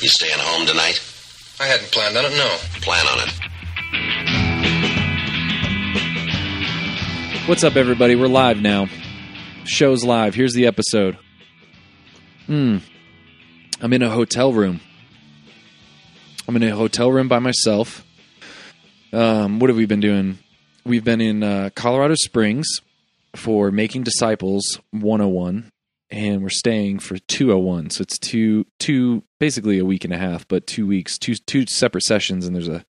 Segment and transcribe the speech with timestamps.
[0.00, 1.00] You staying home tonight?
[1.58, 2.56] I hadn't planned on it, no.
[2.82, 3.32] Plan on it.
[7.48, 8.14] What's up, everybody?
[8.14, 8.88] We're live now.
[9.64, 10.34] Show's live.
[10.34, 11.16] Here's the episode.
[12.44, 12.78] Hmm.
[13.80, 14.80] I'm in a hotel room.
[16.46, 18.04] I'm in a hotel room by myself.
[19.14, 20.38] Um, what have we been doing?
[20.84, 22.68] We've been in uh, Colorado Springs
[23.34, 25.70] for Making Disciples 101,
[26.10, 27.90] and we're staying for 201.
[27.90, 31.66] So it's two, two, basically a week and a half, but two weeks, two, two
[31.66, 32.84] separate sessions, and there's a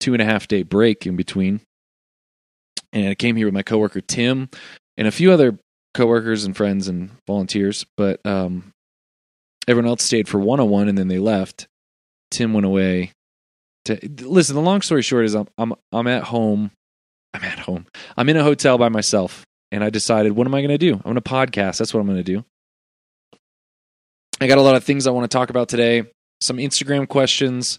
[0.00, 1.60] two and a half day break in between.
[2.92, 4.48] And I came here with my coworker Tim
[4.96, 5.58] and a few other
[5.94, 8.72] coworkers and friends and volunteers, but um,
[9.66, 11.66] everyone else stayed for 101 and then they left.
[12.30, 13.12] Tim went away.
[13.86, 16.72] To listen, the long story short is I'm I'm I'm at home.
[17.32, 17.86] I'm at home.
[18.16, 20.94] I'm in a hotel by myself, and I decided, what am I going to do?
[20.94, 21.78] I'm going to podcast.
[21.78, 22.44] That's what I'm going to do.
[24.40, 26.04] I got a lot of things I want to talk about today.
[26.40, 27.78] Some Instagram questions,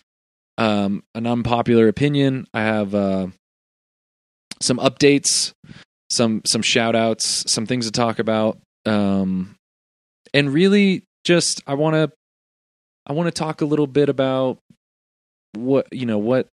[0.57, 2.47] um, an unpopular opinion.
[2.53, 3.27] I have uh,
[4.61, 5.53] some updates,
[6.11, 8.59] some some shout outs, some things to talk about.
[8.85, 9.55] Um,
[10.33, 12.11] and really just I want to
[13.07, 14.59] I want to talk a little bit about
[15.53, 16.47] what, you know, what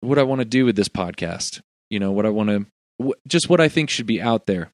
[0.00, 1.60] what I want to do with this podcast.
[1.88, 2.66] You know, what I want to
[3.02, 4.72] wh- just what I think should be out there.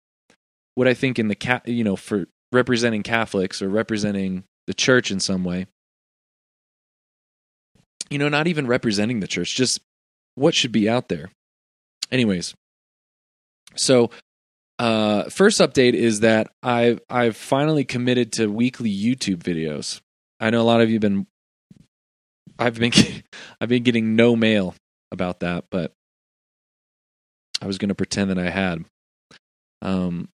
[0.75, 5.11] What I think in the cat, you know, for representing Catholics or representing the church
[5.11, 5.67] in some way.
[8.11, 9.81] You know, not even representing the church, just
[10.35, 11.31] what should be out there.
[12.11, 12.55] Anyways,
[13.75, 14.11] so
[14.79, 20.01] uh, first update is that I've I've finally committed to weekly YouTube videos.
[20.41, 21.27] I know a lot of you have been
[22.59, 22.93] I've been
[23.61, 24.75] I've been getting no mail
[25.11, 25.93] about that, but
[27.61, 28.85] I was going to pretend that I had.
[29.81, 30.29] Um,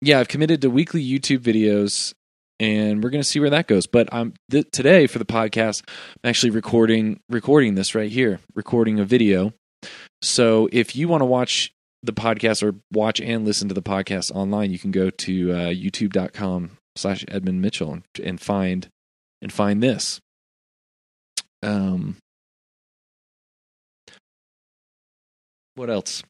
[0.00, 2.14] yeah, I've committed to weekly YouTube videos,
[2.60, 3.86] and we're going to see where that goes.
[3.86, 5.82] But I'm th- today for the podcast.
[6.22, 9.52] I'm actually recording recording this right here, recording a video.
[10.22, 14.30] So if you want to watch the podcast or watch and listen to the podcast
[14.32, 18.88] online, you can go to uh, youtube.com slash Edmund Mitchell and, and find
[19.40, 20.20] and find this.
[21.62, 22.16] Um,
[25.74, 26.22] what else?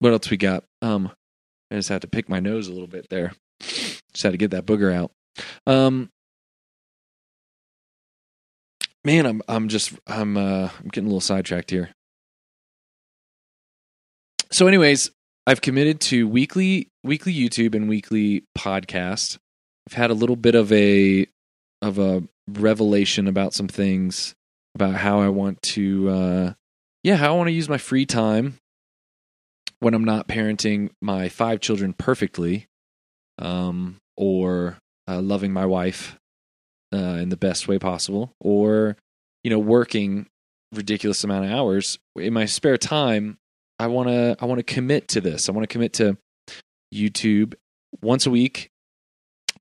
[0.00, 0.64] What else we got?
[0.82, 1.10] Um,
[1.70, 3.32] I just had to pick my nose a little bit there.
[3.60, 5.12] Just had to get that booger out.
[5.66, 6.10] Um,
[9.04, 11.90] man, I'm I'm just I'm uh I'm getting a little sidetracked here.
[14.50, 15.10] So, anyways,
[15.46, 19.38] I've committed to weekly weekly YouTube and weekly podcast.
[19.88, 21.26] I've had a little bit of a
[21.82, 24.34] of a revelation about some things
[24.74, 26.52] about how I want to uh
[27.02, 28.58] yeah, how I want to use my free time
[29.80, 32.66] when I'm not parenting my five children perfectly
[33.38, 36.18] um or uh, loving my wife
[36.92, 38.96] uh, in the best way possible or
[39.44, 40.26] you know working
[40.72, 43.38] ridiculous amount of hours in my spare time
[43.78, 45.48] I want to I want to commit to this.
[45.48, 46.18] I want to commit to
[46.92, 47.54] YouTube
[48.02, 48.70] once a week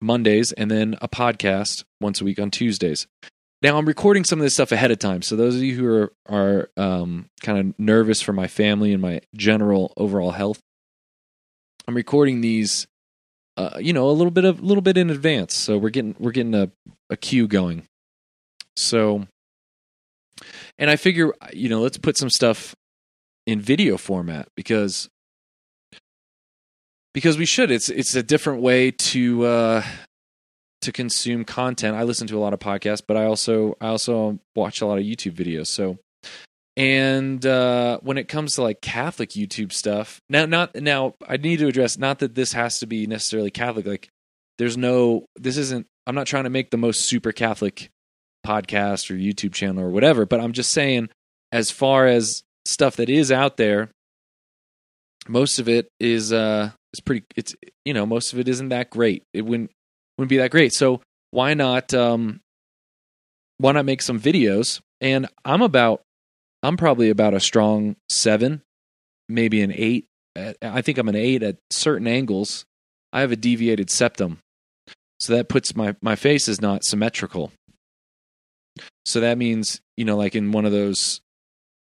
[0.02, 3.08] Mondays and then a podcast once a week on Tuesdays.
[3.62, 5.22] Now I'm recording some of this stuff ahead of time.
[5.22, 9.02] So those of you who are are um, kind of nervous for my family and
[9.02, 10.62] my general overall health,
[11.88, 12.88] I'm recording these
[13.58, 15.56] uh, you know, a little bit of a little bit in advance.
[15.56, 16.72] So we're getting we're getting a
[17.10, 17.88] a queue going.
[18.76, 19.26] So
[20.78, 22.76] and I figure you know, let's put some stuff
[23.48, 25.10] in video format because
[27.14, 29.84] because we should it's it's a different way to uh
[30.82, 34.40] to consume content i listen to a lot of podcasts but i also i also
[34.56, 35.98] watch a lot of youtube videos so
[36.76, 41.58] and uh when it comes to like catholic youtube stuff now not now i need
[41.58, 44.10] to address not that this has to be necessarily catholic like
[44.58, 47.90] there's no this isn't i'm not trying to make the most super catholic
[48.46, 51.10] podcast or youtube channel or whatever but i'm just saying
[51.52, 53.90] as far as stuff that is out there,
[55.28, 58.90] most of it is uh is pretty it's you know, most of it isn't that
[58.90, 59.24] great.
[59.34, 59.72] It wouldn't
[60.18, 60.74] wouldn't be that great.
[60.74, 62.42] So why not um
[63.58, 64.82] why not make some videos?
[65.02, 66.02] And I'm about
[66.64, 68.62] I'm probably about a strong 7,
[69.30, 70.06] maybe an 8.
[70.62, 72.66] I think I'm an 8 at certain angles.
[73.14, 74.40] I have a deviated septum.
[75.20, 77.52] So that puts my my face is not symmetrical.
[79.06, 81.22] So that means, you know, like in one of those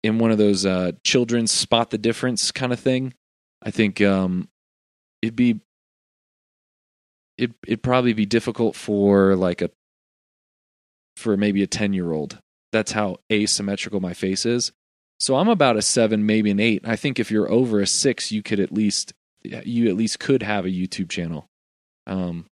[0.03, 3.13] in one of those uh, children's spot the difference kind of thing.
[3.61, 4.49] I think um,
[5.21, 5.59] it'd be
[7.37, 9.69] it it'd probably be difficult for like a
[11.17, 12.39] for maybe a 10 year old.
[12.71, 14.71] That's how asymmetrical my face is.
[15.19, 16.81] So I'm about a seven, maybe an eight.
[16.83, 19.13] I think if you're over a six, you could at least
[19.43, 21.47] you at least could have a YouTube channel.
[22.07, 22.45] Um,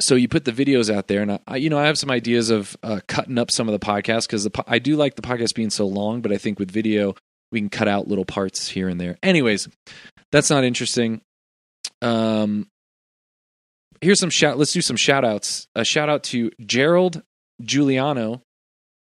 [0.00, 2.50] so you put the videos out there, and I, you know, I have some ideas
[2.50, 5.70] of uh, cutting up some of the podcasts because I do like the podcast being
[5.70, 7.14] so long, but I think with video
[7.50, 9.16] we can cut out little parts here and there.
[9.22, 9.68] Anyways,
[10.32, 11.22] that's not interesting.
[12.02, 12.68] Um,
[14.00, 14.58] here's some shout.
[14.58, 15.66] Let's do some shout outs.
[15.74, 17.22] A shout out to Gerald
[17.62, 18.42] Giuliano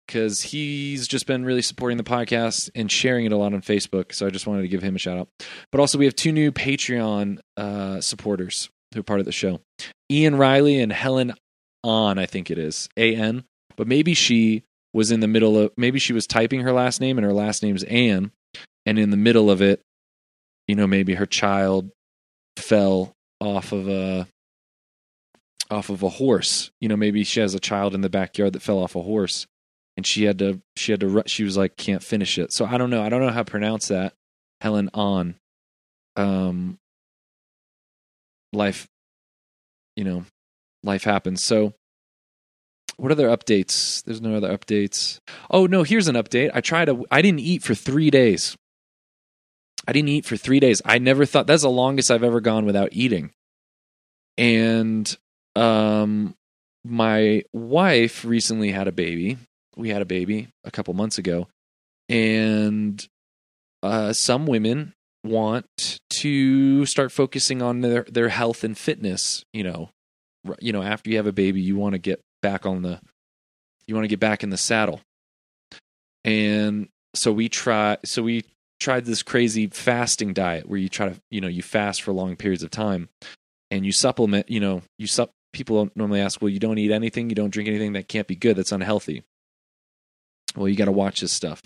[0.07, 4.13] because he's just been really supporting the podcast and sharing it a lot on Facebook.
[4.13, 5.29] So I just wanted to give him a shout out.
[5.71, 9.61] But also, we have two new Patreon uh, supporters who are part of the show
[10.11, 11.33] Ian Riley and Helen
[11.83, 12.87] On, I think it is.
[12.97, 13.43] A N.
[13.75, 14.63] But maybe she
[14.93, 17.61] was in the middle of, maybe she was typing her last name and her last
[17.63, 18.31] name's Ann.
[18.85, 19.81] And in the middle of it,
[20.67, 21.89] you know, maybe her child
[22.57, 24.27] fell off of a
[25.71, 26.71] off of a horse.
[26.79, 29.47] You know, maybe she has a child in the backyard that fell off a horse
[29.97, 32.51] and she had to she had to she was like can't finish it.
[32.51, 33.01] So I don't know.
[33.01, 34.13] I don't know how to pronounce that.
[34.61, 35.35] Helen on
[36.15, 36.77] um
[38.53, 38.87] life
[39.95, 40.25] you know,
[40.83, 41.41] life happens.
[41.41, 41.73] So
[42.97, 44.03] what other updates?
[44.03, 45.19] There's no other updates.
[45.49, 46.51] Oh no, here's an update.
[46.53, 48.57] I tried a I didn't eat for 3 days.
[49.87, 50.81] I didn't eat for 3 days.
[50.83, 53.31] I never thought that's the longest I've ever gone without eating.
[54.37, 55.15] And
[55.55, 56.35] um
[56.83, 59.37] my wife recently had a baby
[59.75, 61.47] we had a baby a couple months ago,
[62.09, 63.05] and
[63.83, 64.93] uh, some women
[65.23, 69.43] want to start focusing on their their health and fitness.
[69.53, 69.89] You know,
[70.59, 72.99] you know, after you have a baby, you want to get back on the
[73.87, 75.01] you want to get back in the saddle,
[76.23, 78.43] and so we try so we
[78.79, 82.35] tried this crazy fasting diet where you try to you know you fast for long
[82.35, 83.09] periods of time
[83.71, 87.29] and you supplement you know you sup people normally ask well you don't eat anything
[87.29, 89.23] you don't drink anything that can't be good that's unhealthy
[90.55, 91.61] well, you got to watch this stuff.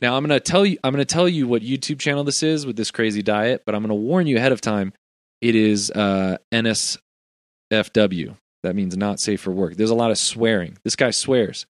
[0.00, 2.42] Now, I'm going to tell you I'm going to tell you what YouTube channel this
[2.42, 4.92] is with this crazy diet, but I'm going to warn you ahead of time.
[5.40, 8.36] It is uh, NSFW.
[8.62, 9.76] That means not safe for work.
[9.76, 10.76] There's a lot of swearing.
[10.84, 11.66] This guy swears.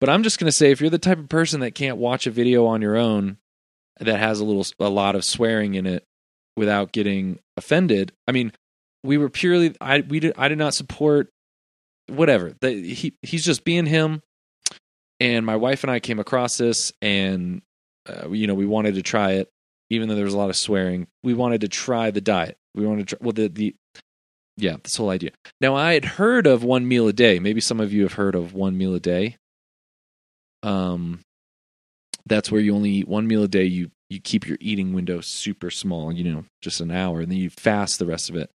[0.00, 2.26] But I'm just going to say if you're the type of person that can't watch
[2.26, 3.38] a video on your own
[4.00, 6.04] that has a little a lot of swearing in it
[6.56, 8.52] without getting offended, I mean,
[9.04, 11.28] we were purely I we did I did not support
[12.08, 12.54] whatever.
[12.60, 14.22] The, he he's just being him
[15.20, 17.62] and my wife and I came across this, and
[18.08, 19.48] uh, you know, we wanted to try it,
[19.90, 21.06] even though there was a lot of swearing.
[21.22, 22.56] We wanted to try the diet.
[22.74, 23.74] We wanted to try, well, the the
[24.56, 25.30] yeah, this whole idea.
[25.60, 27.38] Now, I had heard of one meal a day.
[27.38, 29.36] Maybe some of you have heard of one meal a day.
[30.64, 31.20] Um,
[32.28, 33.64] that's where you only eat one meal a day.
[33.64, 37.38] You you keep your eating window super small, you know, just an hour, and then
[37.38, 38.50] you fast the rest of it.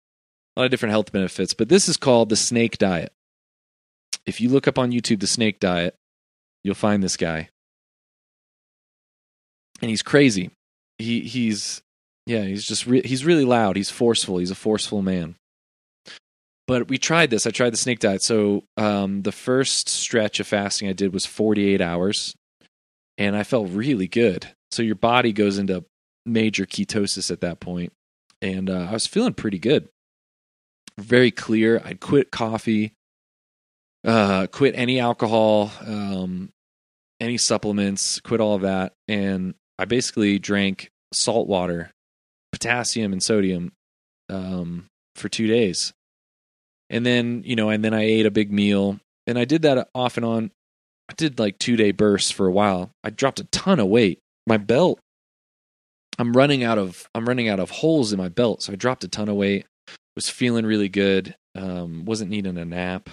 [0.56, 3.12] A lot of different health benefits, but this is called the snake diet.
[4.26, 5.96] If you look up on YouTube the snake diet,
[6.64, 7.48] You'll find this guy.
[9.80, 10.50] And he's crazy.
[10.98, 11.82] He he's
[12.26, 13.76] yeah, he's just re- he's really loud.
[13.76, 14.38] He's forceful.
[14.38, 15.34] He's a forceful man.
[16.68, 17.46] But we tried this.
[17.46, 18.22] I tried the snake diet.
[18.22, 22.36] So um, the first stretch of fasting I did was 48 hours,
[23.18, 24.48] and I felt really good.
[24.70, 25.84] So your body goes into
[26.24, 27.92] major ketosis at that point,
[28.40, 29.88] and uh, I was feeling pretty good.
[30.98, 31.80] Very clear.
[31.84, 32.94] I'd quit coffee
[34.04, 36.50] uh, quit any alcohol, um,
[37.20, 41.92] any supplements, quit all of that, and I basically drank salt water,
[42.50, 43.72] potassium and sodium
[44.28, 45.92] um, for two days,
[46.90, 49.88] and then you know, and then I ate a big meal, and I did that
[49.94, 50.50] off and on.
[51.08, 52.90] I did like two day bursts for a while.
[53.04, 54.18] I dropped a ton of weight.
[54.46, 54.98] My belt,
[56.18, 59.04] I'm running out of I'm running out of holes in my belt, so I dropped
[59.04, 59.66] a ton of weight.
[60.14, 61.34] Was feeling really good.
[61.54, 63.08] Um, wasn't needing a nap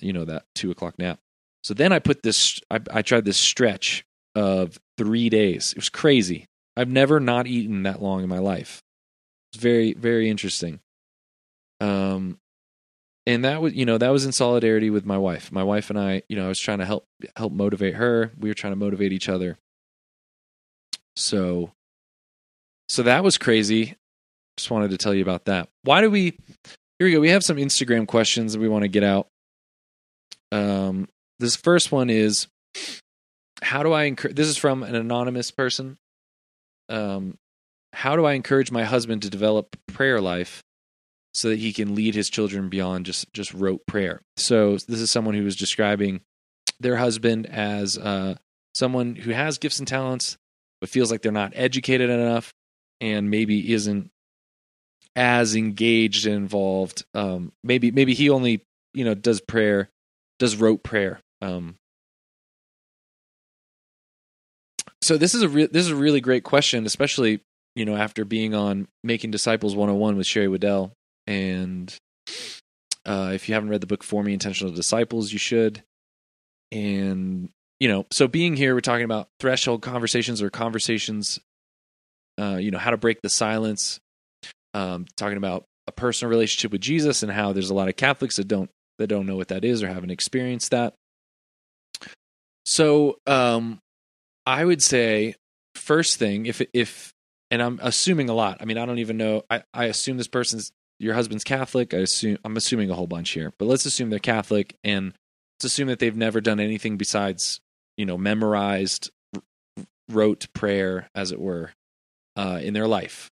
[0.00, 1.18] you know that two o'clock nap.
[1.62, 2.60] So then I put this.
[2.70, 4.04] I, I tried this stretch
[4.34, 5.72] of three days.
[5.72, 6.46] It was crazy.
[6.76, 8.80] I've never not eaten that long in my life.
[9.52, 10.80] It's very very interesting.
[11.80, 12.38] Um,
[13.26, 15.50] and that was you know that was in solidarity with my wife.
[15.50, 18.32] My wife and I, you know, I was trying to help help motivate her.
[18.38, 19.58] We were trying to motivate each other.
[21.16, 21.72] So,
[22.88, 23.96] so that was crazy.
[24.56, 25.68] Just wanted to tell you about that.
[25.82, 26.38] Why do we?
[26.98, 27.20] Here we go.
[27.20, 29.28] We have some Instagram questions that we want to get out.
[30.52, 32.46] Um, this first one is
[33.62, 34.36] how do I encourage?
[34.36, 35.96] This is from an anonymous person.
[36.88, 37.38] Um,
[37.94, 40.63] how do I encourage my husband to develop prayer life
[41.34, 44.22] so that he can lead his children beyond just just rote prayer?
[44.36, 46.20] So this is someone who is describing
[46.80, 48.36] their husband as uh,
[48.74, 50.36] someone who has gifts and talents,
[50.80, 52.52] but feels like they're not educated enough,
[53.00, 54.10] and maybe isn't
[55.16, 57.04] as engaged and involved.
[57.14, 59.90] Um, maybe maybe he only you know does prayer
[60.38, 61.20] does rote prayer.
[61.42, 61.76] Um,
[65.02, 67.40] so this is a re- this is a really great question, especially
[67.74, 70.92] you know, after being on Making Disciples 101 with Sherry Weddell.
[71.26, 71.94] And
[73.06, 75.82] uh, if you haven't read the book Forming Intentional Disciples, you should.
[76.72, 77.50] And,
[77.80, 81.38] you know, so being here, we're talking about threshold conversations or conversations,
[82.38, 84.00] uh, you know, how to break the silence,
[84.72, 88.36] um, talking about a personal relationship with Jesus and how there's a lot of Catholics
[88.36, 90.94] that don't that don't know what that is or haven't experienced that.
[92.64, 93.80] So, um,
[94.46, 95.34] I would say
[95.74, 97.12] first thing if if
[97.50, 98.58] and I'm assuming a lot.
[98.60, 99.42] I mean, I don't even know.
[99.50, 101.94] I, I assume this person's your husband's Catholic.
[101.94, 105.14] I assume I'm assuming a whole bunch here, but let's assume they're Catholic and
[105.56, 107.60] let's assume that they've never done anything besides
[107.96, 109.10] you know memorized
[110.08, 111.70] rote prayer as it were
[112.36, 113.30] uh, in their life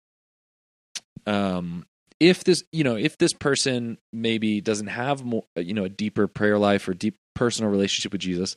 [1.27, 1.85] um,
[2.19, 6.27] if this you know if this person maybe doesn't have more you know a deeper
[6.27, 8.55] prayer life or deep personal relationship with jesus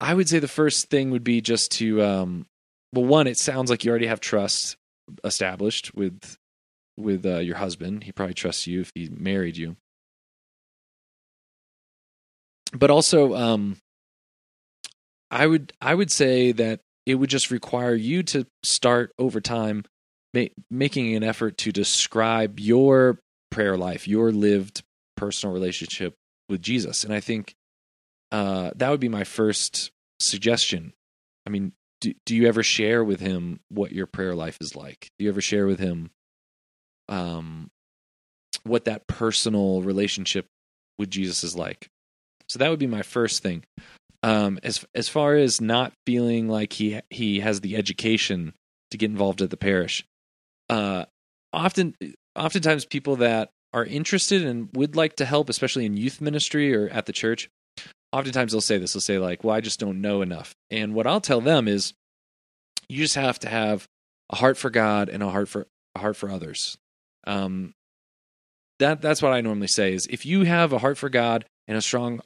[0.00, 2.46] i would say the first thing would be just to um
[2.92, 4.76] well one it sounds like you already have trust
[5.24, 6.36] established with
[7.00, 9.76] with uh, your husband he probably trusts you if he married you
[12.72, 13.76] but also um
[15.30, 19.84] i would i would say that it would just require you to start over time
[20.34, 23.18] ma- making an effort to describe your
[23.50, 24.82] prayer life, your lived
[25.16, 26.14] personal relationship
[26.48, 27.04] with Jesus.
[27.04, 27.54] And I think
[28.32, 29.90] uh, that would be my first
[30.20, 30.92] suggestion.
[31.46, 35.10] I mean, do, do you ever share with him what your prayer life is like?
[35.18, 36.10] Do you ever share with him
[37.10, 37.70] um,
[38.64, 40.46] what that personal relationship
[40.98, 41.88] with Jesus is like?
[42.48, 43.64] So that would be my first thing.
[44.22, 48.54] Um, as as far as not feeling like he he has the education
[48.90, 50.04] to get involved at the parish,
[50.68, 51.06] uh,
[51.52, 51.94] often
[52.36, 56.88] oftentimes people that are interested and would like to help, especially in youth ministry or
[56.88, 57.48] at the church,
[58.12, 58.92] oftentimes they'll say this.
[58.92, 61.94] They'll say like, "Well, I just don't know enough." And what I'll tell them is,
[62.88, 63.88] you just have to have
[64.28, 66.76] a heart for God and a heart for a heart for others.
[67.26, 67.74] Um,
[68.78, 71.76] that that's what I normally say is if you have a heart for God and
[71.76, 72.20] a strong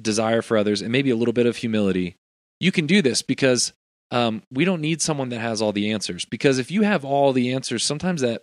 [0.00, 2.16] desire for others and maybe a little bit of humility,
[2.58, 3.72] you can do this because
[4.10, 6.24] um, we don't need someone that has all the answers.
[6.24, 8.42] Because if you have all the answers sometimes that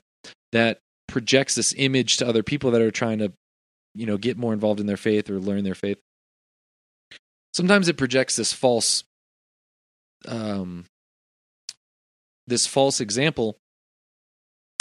[0.52, 3.32] that projects this image to other people that are trying to
[3.94, 6.00] you know get more involved in their faith or learn their faith.
[7.54, 9.04] Sometimes it projects this false
[10.28, 10.86] um
[12.48, 13.58] this false example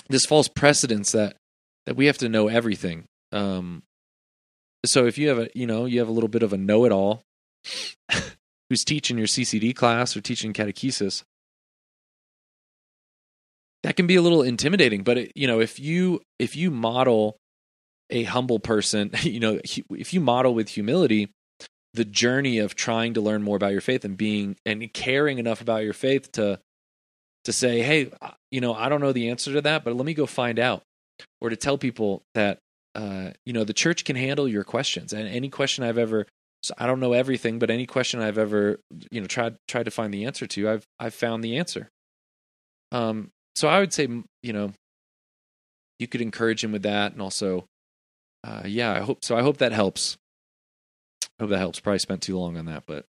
[0.08, 1.36] this false precedence that
[1.86, 3.82] that we have to know everything um
[4.84, 7.22] so if you have a you know you have a little bit of a know-it-all
[8.68, 11.22] who's teaching your CCD class or teaching catechesis,
[13.82, 15.02] that can be a little intimidating.
[15.02, 17.36] But it, you know, if you if you model
[18.10, 21.30] a humble person, you know, if you model with humility
[21.94, 25.62] the journey of trying to learn more about your faith and being and caring enough
[25.62, 26.60] about your faith to
[27.47, 28.11] to say, hey,
[28.50, 30.83] you know, I don't know the answer to that, but let me go find out,
[31.41, 32.59] or to tell people that
[32.95, 36.26] uh, you know the church can handle your questions and any question I've ever
[36.79, 40.12] I don't know everything, but any question I've ever you know tried tried to find
[40.12, 41.88] the answer to, I've I've found the answer.
[42.93, 44.09] Um, so I would say
[44.43, 44.73] you know
[45.99, 47.67] you could encourage him with that, and also,
[48.45, 49.37] uh, yeah, I hope so.
[49.37, 50.17] I hope that helps.
[51.38, 51.81] I hope that helps.
[51.81, 53.05] Probably spent too long on that, but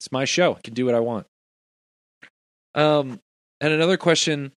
[0.00, 0.54] it's my show.
[0.54, 1.26] I can do what I want.
[2.74, 3.20] Um,
[3.60, 4.52] and another question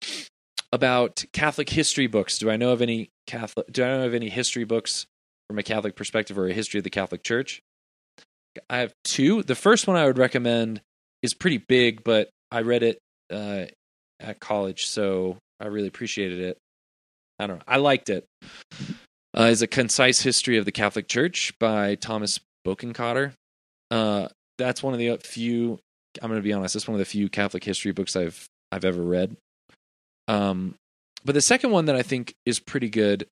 [0.72, 2.38] about Catholic history books.
[2.38, 3.66] Do I know of any Catholic?
[3.72, 5.06] Do I know of any history books
[5.48, 7.60] from a Catholic perspective or a history of the Catholic Church?
[8.70, 9.42] I have two.
[9.42, 10.80] The first one I would recommend
[11.22, 12.98] is pretty big, but I read it
[13.32, 13.66] uh,
[14.20, 16.58] at college, so I really appreciated it.
[17.38, 17.64] I don't know.
[17.68, 18.24] I liked it.
[19.36, 23.32] Uh, is a concise history of the Catholic Church by Thomas Bokenkotter.
[23.90, 25.78] Uh, that's one of the few.
[26.22, 26.72] I'm going to be honest.
[26.72, 29.36] That's one of the few Catholic history books I've I've ever read.
[30.28, 30.76] Um,
[31.24, 33.26] but the second one that I think is pretty good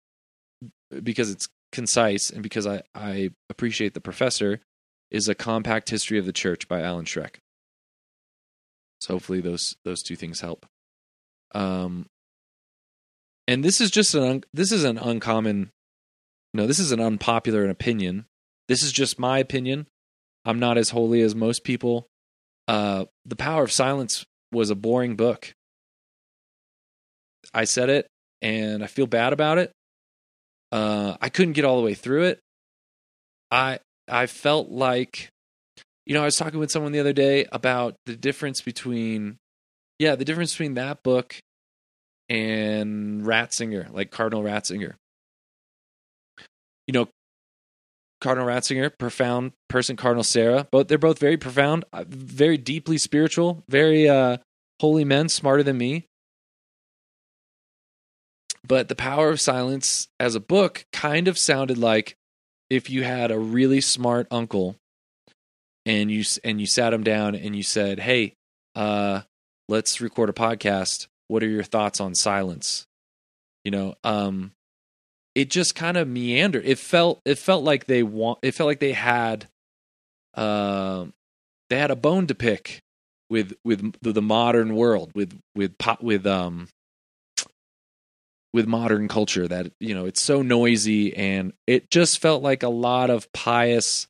[1.03, 4.61] because it's concise and because I I appreciate the professor
[5.11, 7.37] is a compact history of the church by Alan Schreck.
[9.01, 10.67] So hopefully those those two things help.
[11.55, 12.07] Um,
[13.47, 15.71] and this is just an un, this is an uncommon,
[16.53, 18.27] no, this is an unpopular opinion.
[18.69, 19.87] This is just my opinion.
[20.45, 22.09] I'm not as holy as most people.
[22.67, 25.53] Uh, the Power of Silence was a boring book.
[27.53, 28.07] I said it,
[28.41, 29.73] and I feel bad about it.
[30.73, 32.41] Uh, I couldn't get all the way through it.
[33.51, 35.29] I I felt like,
[36.07, 39.37] you know, I was talking with someone the other day about the difference between,
[39.99, 41.37] yeah, the difference between that book
[42.29, 44.95] and Ratzinger, like Cardinal Ratzinger.
[46.87, 47.09] You know,
[48.25, 53.63] Cardinal Ratzinger, profound person, Cardinal Sarah, both they're both very profound, uh, very deeply spiritual,
[53.69, 54.39] very uh,
[54.81, 56.09] holy men, smarter than me.
[58.67, 62.17] but the power of silence as a book kind of sounded like
[62.71, 64.77] if you had a really smart uncle
[65.85, 68.35] and you and you sat him down and you said, "Hey,
[68.75, 69.21] uh,
[69.69, 71.09] let's record a podcast.
[71.29, 72.87] What are your thoughts on silence?"
[73.65, 74.53] You know, um,
[75.35, 76.65] it just kind of meandered.
[76.65, 78.39] It felt it felt like they want.
[78.43, 79.49] It felt like they had,
[80.35, 81.07] uh,
[81.71, 82.83] they had a bone to pick
[83.31, 86.69] with with the modern world with with pop with um
[88.53, 92.69] with modern culture that you know it's so noisy and it just felt like a
[92.69, 94.07] lot of pious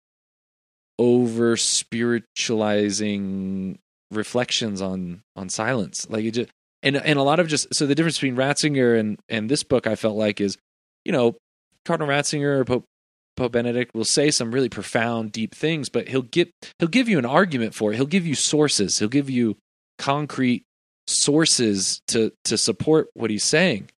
[0.99, 3.79] over spiritualizing
[4.11, 6.51] reflections on on silence like it just
[6.83, 9.87] and and a lot of just so the difference between Ratzinger and and this book
[9.87, 10.59] I felt like is
[11.05, 11.37] you know
[11.85, 12.85] Cardinal Ratzinger or Pope
[13.37, 17.19] Pope Benedict will say some really profound deep things but he'll get he'll give you
[17.19, 17.97] an argument for it.
[17.97, 18.99] He'll give you sources.
[18.99, 19.57] He'll give you
[19.99, 20.65] concrete
[21.07, 23.91] sources to to support what he's saying.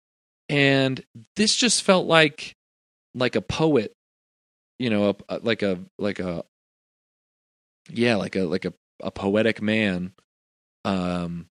[0.48, 1.02] And
[1.36, 2.54] this just felt like
[3.14, 3.92] like a poet
[4.78, 6.44] you know a, like a like a
[7.90, 10.12] yeah like a like a, a poetic man
[10.84, 11.46] um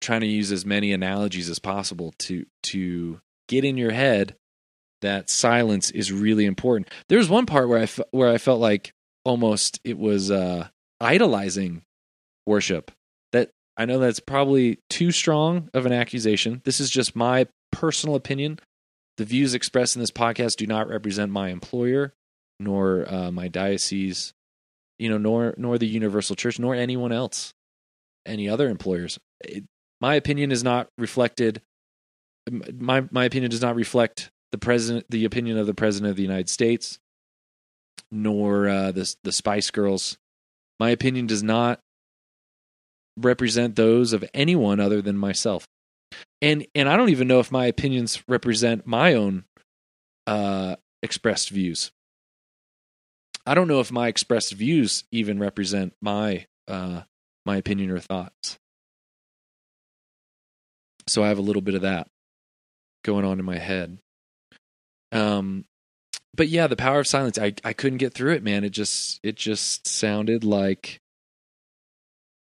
[0.00, 4.36] trying to use as many analogies as possible to to get in your head
[5.02, 8.92] that silence is really important there's one part where i fe- where i felt like
[9.24, 10.66] almost it was uh
[11.00, 11.82] idolizing
[12.46, 12.90] worship
[13.32, 18.16] that i know that's probably too strong of an accusation this is just my personal
[18.16, 18.58] opinion
[19.16, 22.14] the views expressed in this podcast do not represent my employer
[22.58, 24.34] nor uh, my diocese
[25.00, 27.54] you know, nor nor the Universal Church, nor anyone else,
[28.26, 29.18] any other employers.
[29.40, 29.64] It,
[29.98, 31.62] my opinion is not reflected.
[32.72, 36.22] My my opinion does not reflect the president, the opinion of the president of the
[36.22, 36.98] United States,
[38.10, 40.18] nor uh, the the Spice Girls.
[40.78, 41.80] My opinion does not
[43.16, 45.66] represent those of anyone other than myself,
[46.40, 49.44] and and I don't even know if my opinions represent my own
[50.26, 51.92] uh, expressed views.
[53.46, 57.02] I don't know if my expressed views even represent my uh,
[57.46, 58.58] my opinion or thoughts.
[61.08, 62.08] So I have a little bit of that
[63.04, 63.98] going on in my head.
[65.12, 65.64] Um,
[66.34, 67.38] but yeah, the power of silence.
[67.38, 68.64] I I couldn't get through it, man.
[68.64, 71.00] It just it just sounded like,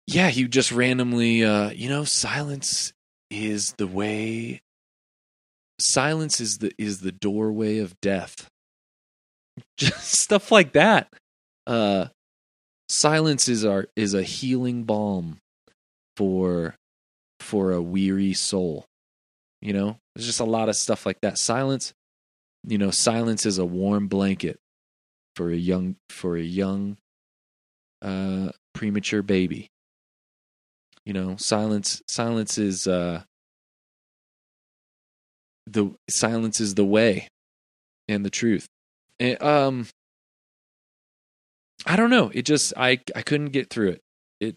[0.06, 2.92] yeah, he just randomly, uh, you know, silence
[3.30, 4.60] is the way.
[5.80, 8.48] Silence is the is the doorway of death
[9.76, 11.12] just stuff like that.
[11.66, 12.06] Uh,
[12.88, 15.38] silence is our is a healing balm
[16.16, 16.76] for
[17.40, 18.86] for a weary soul.
[19.60, 21.38] You know, there's just a lot of stuff like that.
[21.38, 21.92] Silence,
[22.64, 24.58] you know, silence is a warm blanket
[25.36, 26.96] for a young for a young
[28.02, 29.68] uh premature baby.
[31.04, 33.22] You know, silence silence is uh
[35.66, 37.28] the silence is the way
[38.08, 38.66] and the truth.
[39.20, 39.86] And, um,
[41.86, 42.30] I don't know.
[42.32, 44.02] It just I I couldn't get through it.
[44.40, 44.56] It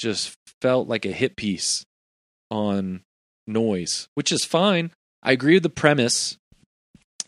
[0.00, 1.84] just felt like a hit piece
[2.50, 3.02] on
[3.46, 4.90] noise, which is fine.
[5.22, 6.36] I agree with the premise.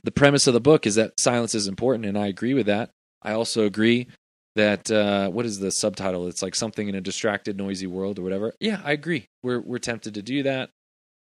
[0.04, 2.90] The premise of the book is that silence is important, and I agree with that.
[3.22, 4.06] I also agree
[4.54, 6.28] that uh, what is the subtitle?
[6.28, 8.54] It's like something in a distracted, noisy world or whatever.
[8.60, 9.26] Yeah, I agree.
[9.42, 10.70] We're we're tempted to do that,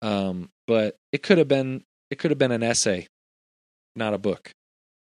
[0.03, 3.07] um, but it could have been it could have been an essay,
[3.95, 4.51] not a book.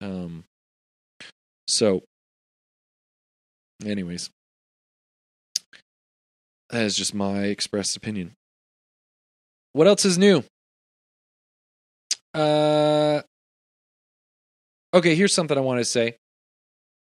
[0.00, 0.44] Um,
[1.68, 2.02] so,
[3.84, 4.30] anyways,
[6.70, 8.34] that is just my expressed opinion.
[9.72, 10.44] What else is new?
[12.32, 13.22] Uh,
[14.96, 16.16] okay, here's something I wanted to say.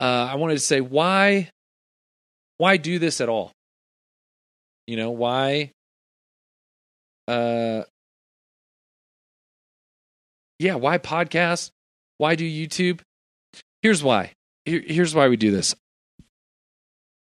[0.01, 1.51] Uh, I wanted to say why,
[2.59, 3.53] why do this at all?
[4.87, 5.73] You know why?
[7.29, 7.83] Uh,
[10.59, 11.71] yeah, why podcast?
[12.19, 13.01] Why do YouTube?
[13.83, 14.33] Here's why.
[14.65, 15.75] Here, here's why we do this.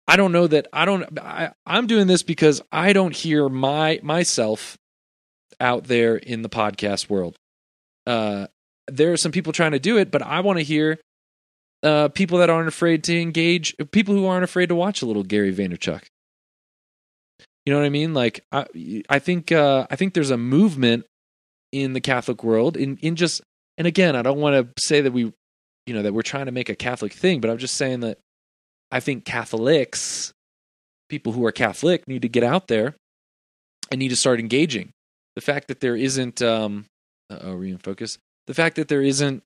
[0.09, 4.01] I don't know that I don't I, I'm doing this because I don't hear my
[4.03, 4.77] myself
[5.61, 7.37] out there in the podcast world.
[8.07, 8.49] Uh
[8.91, 10.99] there are some people trying to do it, but I want to hear
[11.83, 15.23] uh people that aren't afraid to engage people who aren't afraid to watch a little
[15.23, 16.05] Gary Vaynerchuk.
[17.65, 18.15] You know what I mean?
[18.15, 18.67] Like I
[19.09, 21.05] I think uh I think there's a movement
[21.73, 23.41] in the Catholic world in in just
[23.81, 25.33] and again, I don't want to say that we,
[25.87, 28.19] you know, that we're trying to make a Catholic thing, but I'm just saying that
[28.91, 30.35] I think Catholics,
[31.09, 32.95] people who are Catholic, need to get out there
[33.91, 34.91] and need to start engaging.
[35.35, 36.85] The fact that there isn't, um,
[37.31, 38.19] oh, focus.
[38.51, 39.45] The fact that there isn't,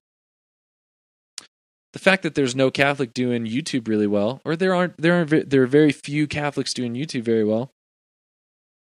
[1.93, 5.51] the fact that there's no Catholic doing YouTube really well, or there aren't, there aren't,
[5.51, 7.69] there are very few Catholics doing YouTube very well.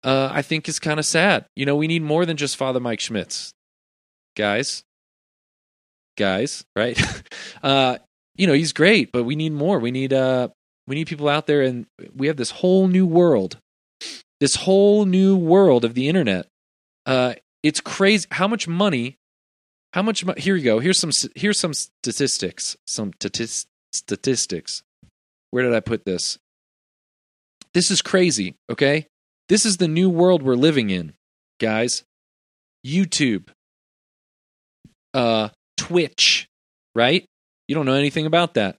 [0.02, 1.44] Uh, I think is kind of sad.
[1.58, 3.52] You know, we need more than just Father Mike Schmitz
[4.38, 4.86] guys,
[6.18, 6.98] guys, right?
[7.62, 7.98] uh,
[8.38, 9.78] you know, he's great, but we need more.
[9.78, 10.48] We need uh,
[10.88, 13.58] we need people out there, and we have this whole new world,
[14.40, 16.48] this whole new world of the internet.
[17.06, 19.18] Uh, it's crazy how much money,
[19.94, 20.26] how much.
[20.26, 20.80] Mo- here you go.
[20.80, 21.12] Here's some.
[21.36, 22.76] Here's some statistics.
[22.86, 24.84] Some statis- statistics.
[25.52, 26.40] Where did I put this?
[27.74, 28.56] This is crazy.
[28.72, 29.08] Okay,
[29.50, 31.14] this is the new world we're living in,
[31.60, 32.04] guys.
[32.86, 33.50] YouTube,
[35.14, 36.48] uh, Twitch,
[36.96, 37.26] right?
[37.68, 38.78] You don't know anything about that.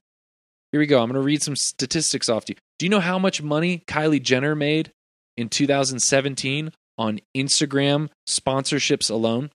[0.71, 1.01] Here we go.
[1.01, 2.57] I'm going to read some statistics off to you.
[2.77, 4.91] Do you know how much money Kylie Jenner made
[5.37, 9.49] in 2017 on Instagram sponsorships alone?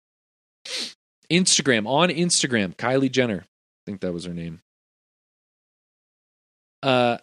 [1.31, 3.45] Instagram, on Instagram, Kylie Jenner.
[3.45, 4.61] I think that was her name.
[6.83, 7.19] Uh,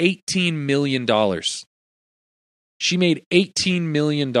[0.00, 1.06] $18 million.
[2.78, 4.34] She made $18 million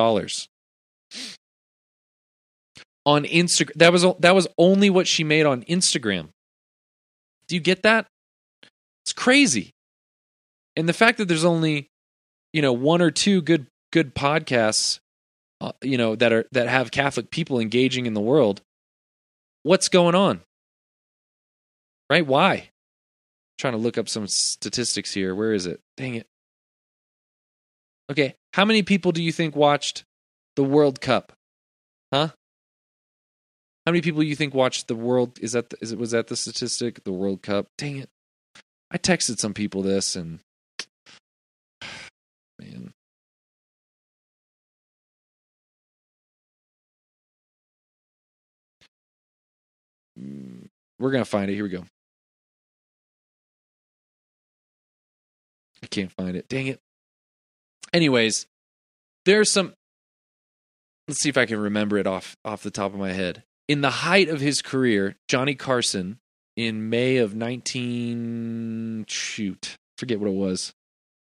[3.06, 3.74] on Instagram.
[3.76, 6.28] That was that was only what she made on Instagram.
[7.48, 8.06] Do you get that?
[9.04, 9.72] It's crazy.
[10.76, 11.88] And the fact that there's only
[12.52, 15.00] you know one or two good good podcasts
[15.60, 18.62] uh, you know that are that have Catholic people engaging in the world.
[19.62, 20.40] What's going on?
[22.08, 22.26] Right?
[22.26, 22.52] Why?
[22.54, 22.68] I'm
[23.58, 25.34] trying to look up some statistics here.
[25.34, 25.80] Where is it?
[25.96, 26.26] Dang it.
[28.10, 30.04] Okay, how many people do you think watched
[30.56, 31.32] the World Cup?
[32.12, 32.30] Huh?
[33.86, 35.38] How many people you think watched the World?
[35.40, 37.04] Is that the, is it was that the statistic?
[37.04, 37.66] The World Cup.
[37.78, 38.10] Dang it!
[38.90, 40.40] I texted some people this and
[42.58, 42.94] man.
[50.98, 51.54] We're gonna find it.
[51.54, 51.84] Here we go.
[55.82, 56.48] I can't find it.
[56.48, 56.78] Dang it.
[57.92, 58.46] Anyways,
[59.24, 59.74] there's some.
[61.08, 63.42] Let's see if I can remember it off off the top of my head.
[63.68, 66.18] In the height of his career, Johnny Carson
[66.56, 70.72] in May of 19 shoot, forget what it was.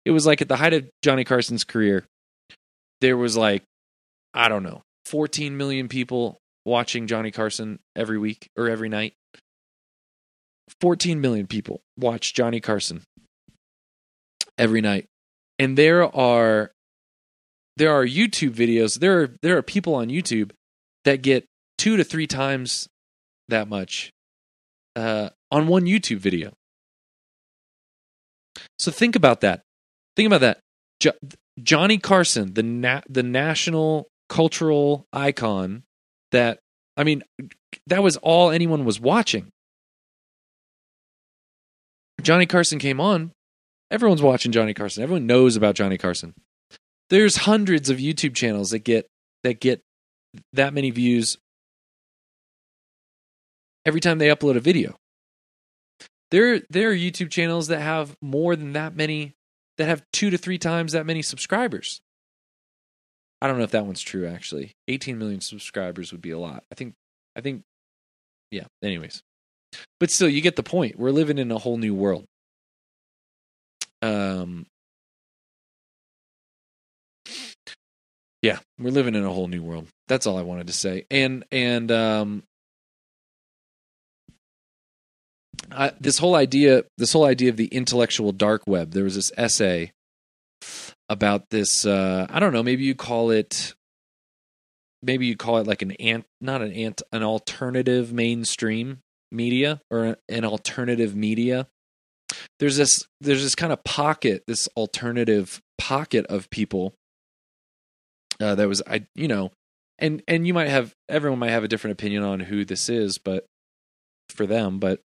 [0.04, 2.06] It was like at the height of Johnny Carson's career,
[3.00, 3.62] there was like
[4.32, 9.14] I don't know, 14 million people watching Johnny Carson every week or every night.
[10.80, 13.02] 14 million people watch Johnny Carson
[14.56, 15.06] every night.
[15.58, 16.72] And there are
[17.76, 18.98] there are YouTube videos.
[18.98, 20.52] There are there are people on YouTube
[21.04, 21.46] that get
[21.78, 22.88] 2 to 3 times
[23.48, 24.12] that much
[24.96, 26.52] uh, on one YouTube video.
[28.78, 29.62] So think about that.
[30.16, 30.60] Think about that.
[31.00, 31.18] Jo-
[31.62, 35.82] Johnny Carson, the na- the national cultural icon
[36.32, 36.60] that
[36.96, 37.22] I mean
[37.86, 39.48] that was all anyone was watching.
[42.22, 43.32] Johnny Carson came on,
[43.90, 45.02] everyone's watching Johnny Carson.
[45.02, 46.34] Everyone knows about Johnny Carson.
[47.08, 49.06] There's hundreds of YouTube channels that get
[49.42, 49.80] that get
[50.52, 51.38] that many views
[53.84, 54.96] every time they upload a video.
[56.30, 59.32] There there are YouTube channels that have more than that many
[59.78, 62.00] that have 2 to 3 times that many subscribers.
[63.40, 64.72] I don't know if that one's true actually.
[64.88, 66.64] 18 million subscribers would be a lot.
[66.70, 66.94] I think
[67.36, 67.62] I think
[68.50, 69.22] yeah, anyways.
[69.98, 70.98] But still you get the point.
[70.98, 72.24] We're living in a whole new world.
[74.02, 74.66] Um
[78.42, 79.88] Yeah, we're living in a whole new world.
[80.08, 81.06] That's all I wanted to say.
[81.10, 82.42] And and um
[85.70, 89.30] I, this whole idea this whole idea of the intellectual dark web there was this
[89.36, 89.92] essay
[91.10, 93.74] about this uh, i don't know maybe you call it
[95.02, 99.00] maybe you call it like an ant not an ant an alternative mainstream
[99.32, 101.66] media or an alternative media.
[102.58, 106.94] There's this there's this kind of pocket this alternative pocket of people
[108.40, 109.50] uh, that was i you know
[109.98, 113.18] and and you might have everyone might have a different opinion on who this is
[113.18, 113.46] but
[114.28, 115.00] for them but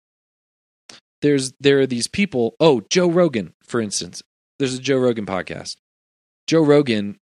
[1.23, 4.23] there's there are these people oh joe rogan for instance.
[4.59, 5.77] There's a joe rogan podcast
[6.46, 7.18] joe rogan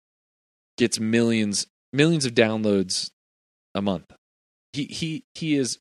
[0.78, 3.10] gets millions millions of downloads
[3.74, 4.12] a month.
[4.72, 5.78] He he he is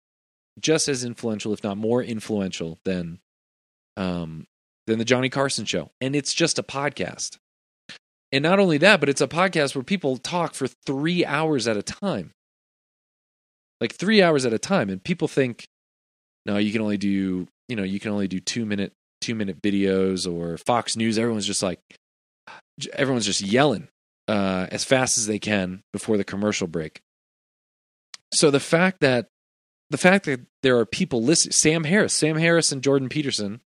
[0.59, 3.19] just as influential if not more influential than
[3.97, 4.45] um
[4.87, 5.89] than the johnny carson show.
[6.01, 7.37] And it's just a podcast.
[8.33, 11.77] And not only that but it's a podcast where people talk for three hours at
[11.77, 12.31] a time.
[13.79, 14.89] Like three hours at a time.
[14.89, 15.67] And people think
[16.45, 19.61] no you can only do you know you can only do two minute two minute
[19.61, 21.17] videos or fox news.
[21.17, 21.79] Everyone's just like
[22.93, 23.87] everyone's just yelling
[24.27, 27.01] uh, as fast as they can before the commercial break
[28.33, 29.27] so the fact that
[29.89, 33.61] the fact that there are people listening sam harris sam harris and jordan peterson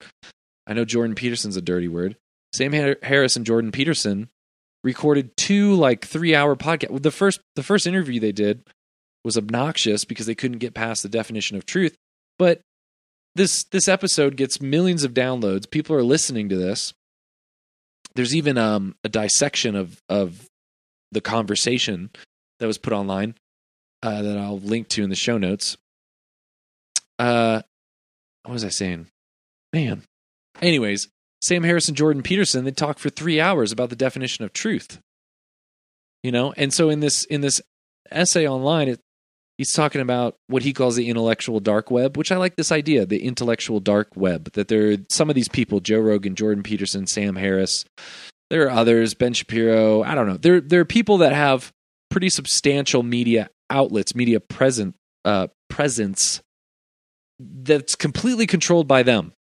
[0.68, 2.18] i know jordan peterson's a dirty word
[2.54, 2.72] sam
[3.04, 4.30] harris and jordan peterson
[4.84, 8.64] recorded two like three hour podcast the first the first interview they did
[9.26, 11.98] was obnoxious because they couldn't get past the definition of truth.
[12.38, 12.62] But
[13.34, 15.70] this this episode gets millions of downloads.
[15.70, 16.94] People are listening to this.
[18.16, 20.48] There's even um, a dissection of of
[21.12, 22.10] the conversation
[22.60, 23.36] that was put online
[24.04, 25.78] uh, that I'll link to in the show notes.
[27.20, 27.62] Uh,
[28.44, 29.08] what was I saying?
[29.74, 30.04] Man.
[30.62, 31.10] Anyways,
[31.44, 35.00] Sam Harris and Jordan Peterson they talk for three hours about the definition of truth.
[36.24, 37.62] You know, and so in this in this
[38.10, 39.00] essay online, it,
[39.58, 43.06] he's talking about what he calls the intellectual dark web, which I like this idea,
[43.06, 44.52] the intellectual dark web.
[44.54, 47.86] That there are some of these people, Joe Rogan, Jordan Peterson, Sam Harris.
[48.50, 50.04] There are others, Ben Shapiro.
[50.04, 50.38] I don't know.
[50.38, 51.72] There there are people that have
[52.10, 56.42] pretty substantial media outlets, media present uh, presence
[57.40, 59.34] that's completely controlled by them.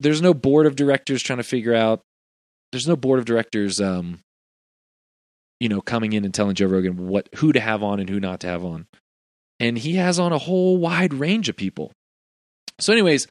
[0.00, 2.02] There's no board of directors trying to figure out.
[2.72, 4.18] There's no board of directors, um,
[5.60, 8.18] you know, coming in and telling Joe Rogan what who to have on and who
[8.18, 8.86] not to have on,
[9.62, 11.92] and he has on a whole wide range of people.
[12.80, 13.28] So, anyways,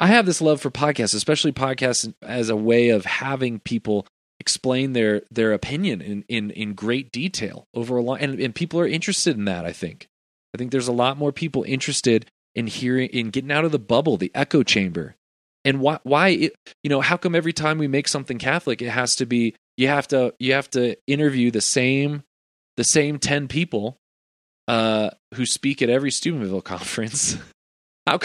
[0.00, 4.06] I have this love for podcasts, especially podcasts as a way of having people
[4.40, 8.80] explain their their opinion in in in great detail over a long and, and people
[8.80, 9.64] are interested in that.
[9.64, 10.08] I think.
[10.54, 13.78] I think there's a lot more people interested in hearing in getting out of the
[13.78, 15.14] bubble, the echo chamber.
[15.66, 18.90] And why why it, you know, how come every time we make something Catholic it
[18.90, 22.22] has to be you have to you have to interview the same
[22.76, 23.98] the same 10 people
[24.68, 27.36] uh who speak at every Steubenville conference?
[28.06, 28.18] how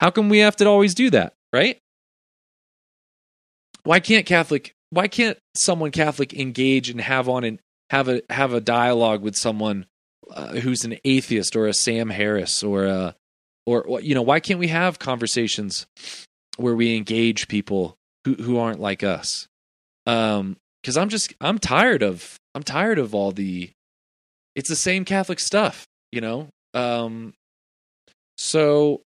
[0.00, 1.78] how come we have to always do that, right?
[3.84, 7.58] Why can't Catholic why can't someone Catholic engage and have on and
[7.90, 9.86] have a have a dialogue with someone
[10.30, 13.16] uh, who's an atheist or a Sam Harris or a
[13.66, 15.86] or you know why can't we have conversations
[16.56, 19.48] where we engage people who who aren't like us
[20.06, 23.70] um cuz I'm just I'm tired of I'm tired of all the
[24.54, 27.32] it's the same catholic stuff you know um
[28.36, 29.02] so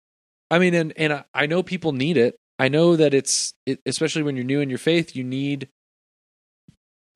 [0.50, 4.22] I mean and and I know people need it I know that it's it, especially
[4.22, 5.68] when you're new in your faith you need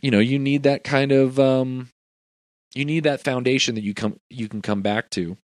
[0.02, 1.88] you know you need that kind of um
[2.74, 5.36] you need that foundation that you come you can come back to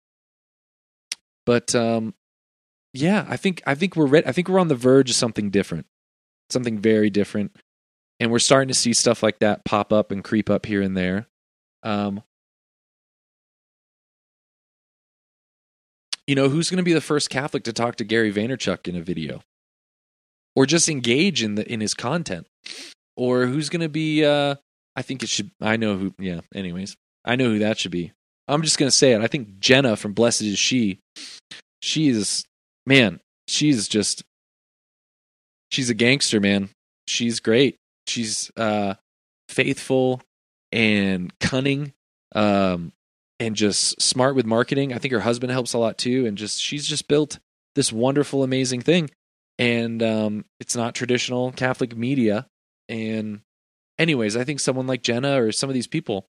[1.46, 2.14] but um,
[2.92, 4.16] yeah, I think I think we're.
[4.16, 5.86] I think we're on the verge of something different,
[6.50, 7.56] something very different,
[8.20, 10.96] and we're starting to see stuff like that pop up and creep up here and
[10.96, 11.26] there.
[11.82, 12.22] Um,
[16.26, 18.96] you know, who's going to be the first Catholic to talk to Gary Vaynerchuk in
[18.96, 19.42] a video,
[20.56, 22.46] or just engage in the in his content,
[23.16, 24.24] or who's going to be?
[24.24, 24.56] Uh,
[24.96, 25.50] I think it should.
[25.60, 26.14] I know who.
[26.18, 26.40] Yeah.
[26.54, 28.12] Anyways, I know who that should be.
[28.46, 29.20] I'm just going to say it.
[29.20, 30.98] I think Jenna from Blessed is She,
[31.80, 32.44] she's,
[32.87, 34.22] man, she's just,
[35.70, 36.68] she's a gangster, man.
[37.08, 37.78] She's great.
[38.06, 38.94] She's uh,
[39.48, 40.20] faithful
[40.72, 41.94] and cunning
[42.34, 42.92] um,
[43.40, 44.92] and just smart with marketing.
[44.92, 46.26] I think her husband helps a lot too.
[46.26, 47.38] And just, she's just built
[47.74, 49.10] this wonderful, amazing thing.
[49.58, 52.46] And um, it's not traditional Catholic media.
[52.88, 53.40] And,
[53.98, 56.26] anyways, I think someone like Jenna or some of these people,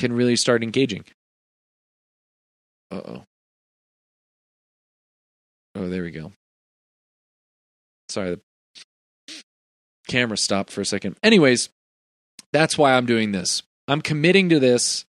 [0.00, 1.04] can really start engaging.
[2.90, 3.24] Uh oh.
[5.76, 6.32] Oh, there we go.
[8.08, 8.30] Sorry,
[9.28, 9.42] the
[10.08, 11.16] camera stopped for a second.
[11.22, 11.68] Anyways,
[12.52, 13.62] that's why I'm doing this.
[13.86, 15.04] I'm committing to this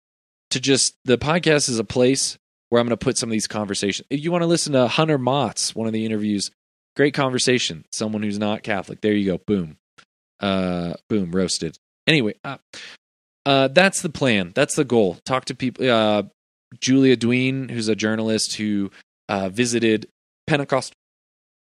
[0.50, 3.46] to just the podcast is a place where I'm going to put some of these
[3.46, 4.06] conversations.
[4.10, 6.50] If you want to listen to Hunter Motts, one of the interviews,
[6.96, 7.84] great conversation.
[7.92, 9.00] Someone who's not Catholic.
[9.00, 9.38] There you go.
[9.38, 9.76] Boom.
[10.38, 11.32] Uh, boom.
[11.32, 11.78] Roasted.
[12.06, 12.58] Anyway, uh,
[13.46, 14.52] uh, that's the plan.
[14.54, 15.18] That's the goal.
[15.24, 15.88] Talk to people.
[15.88, 16.24] Uh,
[16.80, 18.90] Julia Duin, who's a journalist who
[19.28, 20.06] uh, visited
[20.46, 20.94] Pentecost,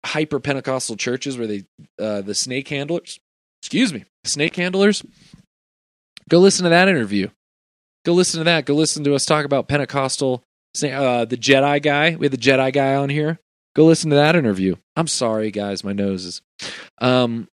[0.06, 1.64] hyper Pentecostal churches where they,
[1.98, 3.20] uh, the snake handlers,
[3.62, 5.04] excuse me, snake handlers.
[6.30, 7.30] Go listen to that interview.
[8.06, 8.66] Go listen to that.
[8.66, 10.44] Go listen to us talk about Pentecostal,
[10.84, 12.16] uh, the Jedi guy.
[12.16, 13.40] We had the Jedi guy on here.
[13.76, 14.76] Go listen to that interview.
[14.96, 15.84] I'm sorry, guys.
[15.84, 16.42] My nose is.
[17.00, 17.48] Um,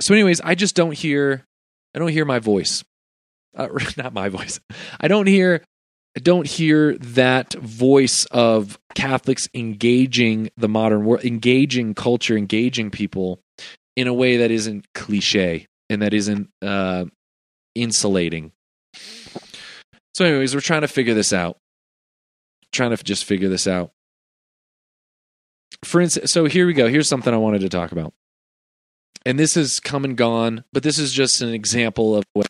[0.00, 1.44] so, anyways, I just don't hear
[1.94, 2.84] I don't hear my voice.
[3.56, 4.60] Uh, not my voice.
[5.00, 5.64] I don't hear
[6.16, 13.40] I don't hear that voice of Catholics engaging the modern world, engaging culture, engaging people
[13.96, 17.04] in a way that isn't cliche and that isn't uh,
[17.76, 18.52] insulating.
[20.14, 21.58] So, anyways, we're trying to figure this out.
[22.72, 23.92] Trying to just figure this out.
[25.84, 26.88] For instance, so here we go.
[26.88, 28.14] Here's something I wanted to talk about
[29.26, 32.46] and this has come and gone, but this is just an example of what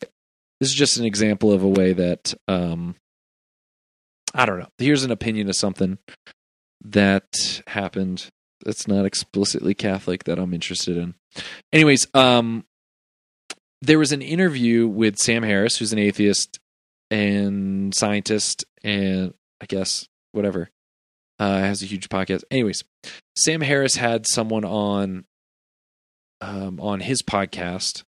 [0.59, 2.95] this is just an example of a way that um
[4.33, 4.69] I don't know.
[4.77, 5.97] Here's an opinion of something
[6.83, 8.29] that happened
[8.63, 11.15] that's not explicitly Catholic that I'm interested in.
[11.73, 12.63] Anyways, um
[13.81, 16.59] there was an interview with Sam Harris, who's an atheist,
[17.09, 20.69] and scientist and I guess whatever.
[21.39, 22.43] Uh, has a huge podcast.
[22.49, 22.83] Anyways,
[23.37, 25.25] Sam Harris had someone on
[26.41, 28.03] um, on his podcast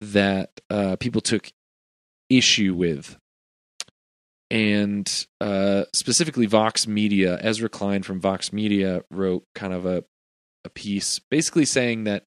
[0.00, 1.50] that uh, people took
[2.30, 3.18] issue with,
[4.50, 7.38] and uh, specifically Vox Media.
[7.42, 10.04] Ezra Klein from Vox Media wrote kind of a
[10.64, 12.24] a piece, basically saying that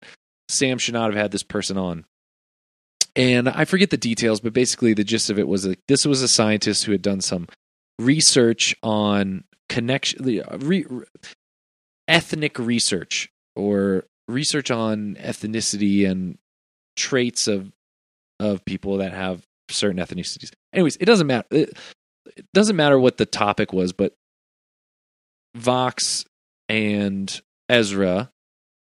[0.47, 2.05] Sam should not have had this person on.
[3.19, 6.21] And I forget the details, but basically the gist of it was that this was
[6.21, 7.49] a scientist who had done some
[7.99, 10.85] research on connection, uh, re,
[12.07, 16.37] ethnic research or research on ethnicity and
[16.95, 17.73] traits of
[18.39, 20.51] of people that have certain ethnicities.
[20.71, 21.47] Anyways, it doesn't matter.
[21.51, 21.77] It,
[22.37, 24.13] it doesn't matter what the topic was, but
[25.55, 26.23] Vox
[26.69, 28.31] and Ezra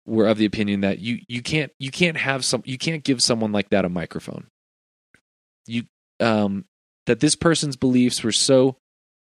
[0.05, 3.21] were of the opinion that you you can't you can't have some you can't give
[3.21, 4.47] someone like that a microphone.
[5.67, 5.83] You
[6.19, 6.65] um
[7.05, 8.77] that this person's beliefs were so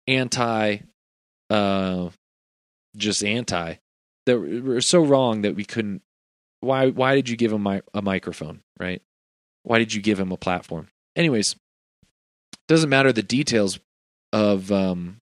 [0.06, 0.78] anti
[1.50, 2.08] uh
[2.96, 3.74] just anti
[4.26, 6.02] that were so wrong that we couldn't
[6.60, 9.02] why why did you give him a, a microphone, right?
[9.64, 10.88] Why did you give him a platform?
[11.14, 11.56] Anyways,
[12.68, 13.78] doesn't matter the details
[14.32, 15.18] of um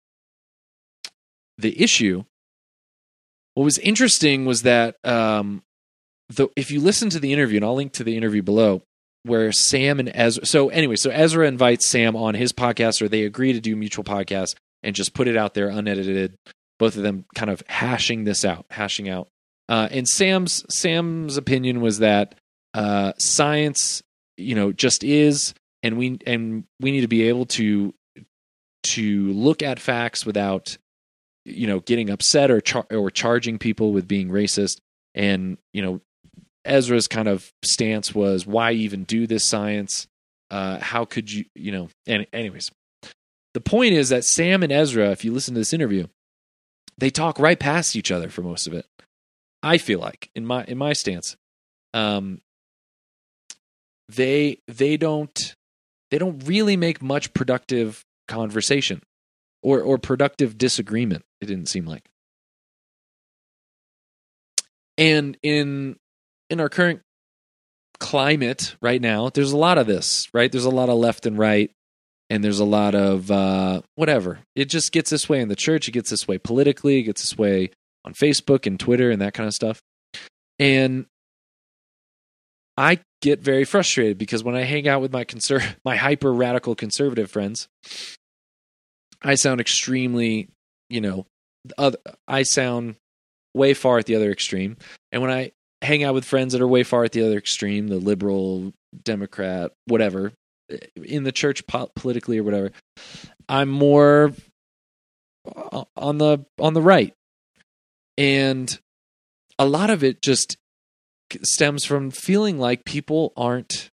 [1.57, 2.25] the issue
[3.57, 5.63] what was interesting was that um,
[6.29, 8.83] the, if you listen to the interview, and I'll link to the interview below,
[9.23, 10.45] where Sam and Ezra.
[10.45, 14.03] So anyway, so Ezra invites Sam on his podcast, or they agree to do mutual
[14.03, 16.35] podcasts and just put it out there unedited.
[16.77, 19.27] Both of them kind of hashing this out, hashing out.
[19.67, 22.35] Uh, and Sam's Sam's opinion was that
[22.75, 24.03] uh, science,
[24.37, 27.95] you know, just is, and we and we need to be able to
[28.83, 30.77] to look at facts without
[31.47, 34.79] you know getting upset or char- or charging people with being racist.
[35.15, 36.01] And you know
[36.65, 40.07] Ezra's kind of stance was why even do this science?
[40.51, 42.71] Uh, how could you you know and anyways.
[43.53, 46.07] The point is that Sam and Ezra if you listen to this interview
[46.99, 48.85] they talk right past each other for most of it
[49.63, 51.35] I feel like in my in my stance.
[51.93, 52.41] Um
[54.09, 55.55] they they don't
[56.11, 59.01] they don't really make much productive conversation
[59.63, 62.03] or or productive disagreement it didn't seem like.
[64.97, 65.97] And in
[66.49, 67.01] in our current
[67.99, 70.51] climate right now there's a lot of this right?
[70.51, 71.71] There's a lot of left and right
[72.29, 74.39] and there's a lot of uh, whatever.
[74.55, 77.21] It just gets this way in the church it gets this way politically it gets
[77.21, 77.71] this way
[78.05, 79.81] on facebook and twitter and that kind of stuff.
[80.59, 81.05] And
[82.75, 86.75] i get very frustrated because when i hang out with my conser- my hyper radical
[86.75, 87.67] conservative friends
[89.21, 90.49] I sound extremely,
[90.89, 91.25] you know,
[91.77, 91.97] other,
[92.27, 92.95] I sound
[93.53, 94.77] way far at the other extreme.
[95.11, 97.87] And when I hang out with friends that are way far at the other extreme,
[97.87, 98.73] the liberal,
[99.03, 100.31] Democrat, whatever,
[100.71, 102.71] eh, in the church po- politically or whatever,
[103.49, 104.33] I'm more
[105.95, 107.13] on the on the right.
[108.17, 108.77] And
[109.59, 110.57] a lot of it just
[111.43, 113.89] stems from feeling like people aren't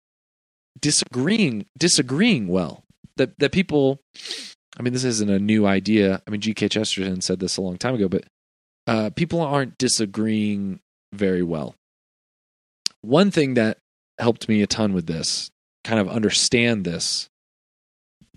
[0.80, 2.84] disagreeing disagreeing well.
[3.16, 4.00] That that people
[4.78, 6.22] I mean, this isn't a new idea.
[6.26, 6.68] I mean, G.K.
[6.68, 8.24] Chesterton said this a long time ago, but
[8.86, 10.80] uh, people aren't disagreeing
[11.12, 11.74] very well.
[13.02, 13.78] One thing that
[14.18, 15.50] helped me a ton with this,
[15.84, 17.28] kind of understand this,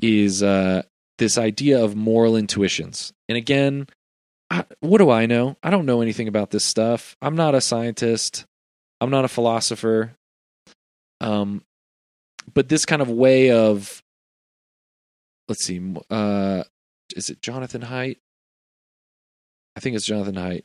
[0.01, 0.83] is uh,
[1.17, 3.13] this idea of moral intuitions.
[3.29, 3.87] And again,
[4.49, 5.57] I, what do I know?
[5.63, 7.15] I don't know anything about this stuff.
[7.21, 8.45] I'm not a scientist.
[8.99, 10.13] I'm not a philosopher.
[11.21, 11.63] Um,
[12.53, 14.03] but this kind of way of
[15.47, 16.63] let's see, uh,
[17.15, 18.17] is it Jonathan Haidt?
[19.75, 20.63] I think it's Jonathan Haidt.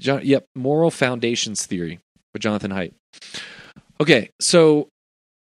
[0.00, 2.00] John, yep, moral foundations theory
[2.34, 2.92] by Jonathan Haidt.
[4.00, 4.88] Okay, so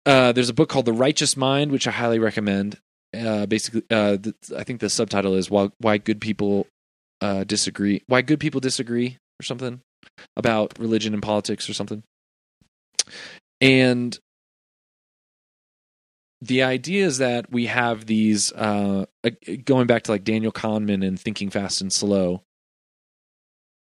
[0.04, 2.78] uh, there's a book called The Righteous Mind, which I highly recommend.
[3.16, 6.66] Uh, basically, uh, the, I think the subtitle is "Why Why Good People
[7.20, 9.80] uh, Disagree." Why good people disagree, or something
[10.36, 12.02] about religion and politics, or something.
[13.60, 14.18] And
[16.42, 19.06] the idea is that we have these uh,
[19.64, 22.42] going back to like Daniel Kahneman and Thinking Fast and Slow.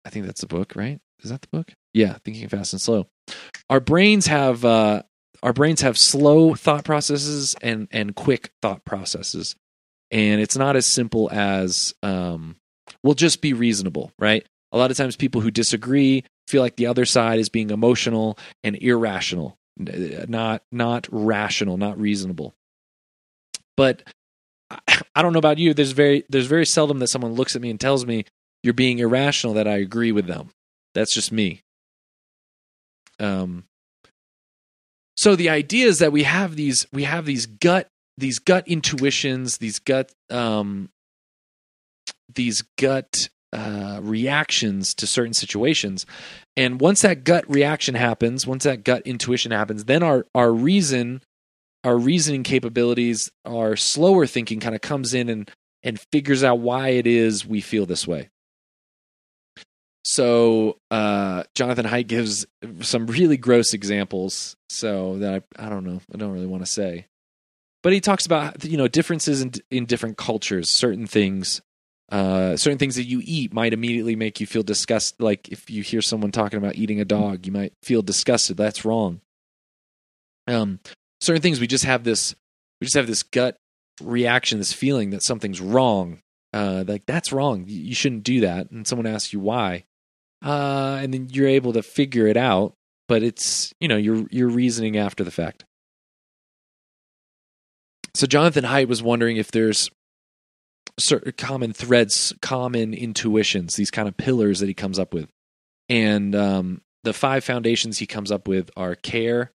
[0.04, 1.00] I think that's the book, right?
[1.22, 1.72] Is that the book?
[1.94, 3.06] Yeah, Thinking Fast and Slow.
[3.70, 5.02] Our brains have uh,
[5.42, 9.56] our brains have slow thought processes and and quick thought processes,
[10.10, 12.56] and it's not as simple as um,
[13.02, 14.46] we'll just be reasonable, right?
[14.70, 18.36] A lot of times, people who disagree feel like the other side is being emotional
[18.62, 22.54] and irrational not not rational, not reasonable.
[23.76, 24.02] But
[25.14, 25.74] I don't know about you.
[25.74, 28.24] There's very there's very seldom that someone looks at me and tells me
[28.62, 30.50] you're being irrational that I agree with them.
[30.94, 31.62] That's just me.
[33.18, 33.64] Um.
[35.16, 39.58] so the idea is that we have these we have these gut these gut intuitions,
[39.58, 40.90] these gut um,
[42.34, 46.06] these gut uh, reactions to certain situations,
[46.56, 51.22] and once that gut reaction happens, once that gut intuition happens, then our our reason,
[51.84, 55.50] our reasoning capabilities, our slower thinking kind of comes in and
[55.82, 58.28] and figures out why it is we feel this way.
[60.04, 62.46] So uh, Jonathan Haidt gives
[62.80, 64.56] some really gross examples.
[64.68, 67.06] So that I, I don't know, I don't really want to say,
[67.82, 70.70] but he talks about you know differences in in different cultures.
[70.70, 71.60] Certain things,
[72.10, 75.20] uh, certain things that you eat might immediately make you feel disgusted.
[75.20, 78.56] Like if you hear someone talking about eating a dog, you might feel disgusted.
[78.56, 79.20] That's wrong.
[80.46, 80.80] Um,
[81.20, 82.34] certain things we just have this,
[82.80, 83.56] we just have this gut
[84.02, 86.20] reaction, this feeling that something's wrong.
[86.52, 87.64] Uh, like that's wrong.
[87.68, 88.70] You shouldn't do that.
[88.70, 89.84] And someone asks you why
[90.42, 92.74] uh, and then you're able to figure it out.
[93.08, 95.64] But it's you know you're you're reasoning after the fact.
[98.14, 99.90] So Jonathan Haidt was wondering if there's
[101.00, 105.28] certain common threads, common intuitions, these kind of pillars that he comes up with,
[105.88, 109.50] and um, the five foundations he comes up with are care,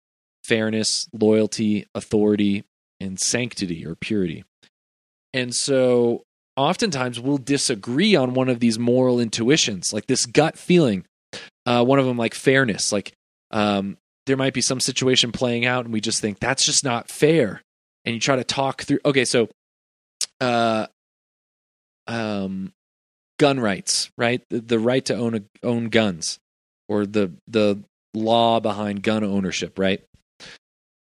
[0.44, 2.64] fairness, loyalty, authority,
[3.00, 4.44] and sanctity or purity.
[5.34, 6.24] And so
[6.56, 11.06] oftentimes we'll disagree on one of these moral intuitions, like this gut feeling.
[11.66, 13.14] Uh, one of them, like fairness, like
[13.52, 17.10] um, there might be some situation playing out, and we just think that's just not
[17.10, 17.62] fair.
[18.04, 19.00] And you try to talk through.
[19.06, 19.48] Okay, so,
[20.40, 20.88] uh,
[22.08, 22.74] um,
[23.40, 24.42] gun rights, right?
[24.50, 26.40] The, the right to own a, own guns,
[26.88, 27.84] or the the
[28.14, 30.04] law behind gun ownership, right?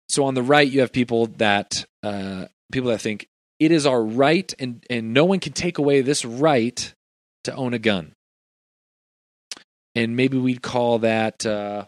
[0.09, 3.27] So on the right, you have people that uh, people that think
[3.61, 6.93] it is our right, and, and no one can take away this right
[7.43, 8.13] to own a gun.
[9.93, 11.85] And maybe we'd call that, uh,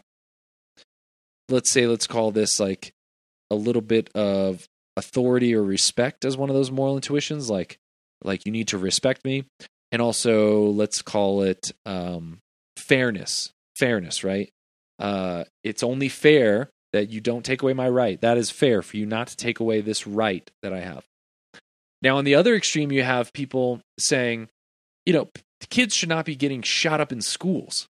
[1.49, 2.93] let's say, let's call this like
[3.49, 7.79] a little bit of authority or respect as one of those moral intuitions, like
[8.23, 9.45] like you need to respect me,
[9.91, 12.39] and also let's call it um,
[12.77, 13.51] fairness.
[13.75, 14.49] Fairness, right?
[14.99, 18.21] Uh, it's only fair that you don't take away my right.
[18.21, 21.03] That is fair for you not to take away this right that I have.
[22.03, 24.49] Now, on the other extreme, you have people saying,
[25.05, 25.29] you know,
[25.69, 27.87] kids should not be getting shot up in schools.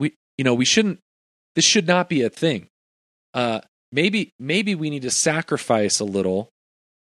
[0.00, 1.00] We, you know, we shouldn't.
[1.54, 2.68] This should not be a thing.
[3.34, 3.60] Uh,
[3.92, 6.48] maybe, maybe we need to sacrifice a little,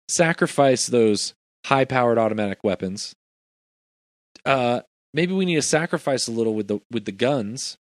[0.10, 1.34] sacrifice those
[1.66, 3.14] high-powered automatic weapons.
[4.46, 4.82] Uh,
[5.14, 7.78] maybe we need to sacrifice a little with the with the guns,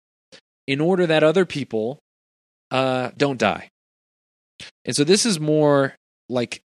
[0.66, 1.99] in order that other people
[2.70, 3.70] uh, don't die.
[4.85, 5.95] And so this is more
[6.29, 6.62] like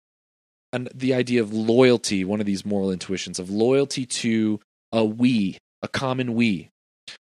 [0.72, 4.60] an, the idea of loyalty, one of these moral intuitions of loyalty to
[4.92, 6.68] a we, a common we.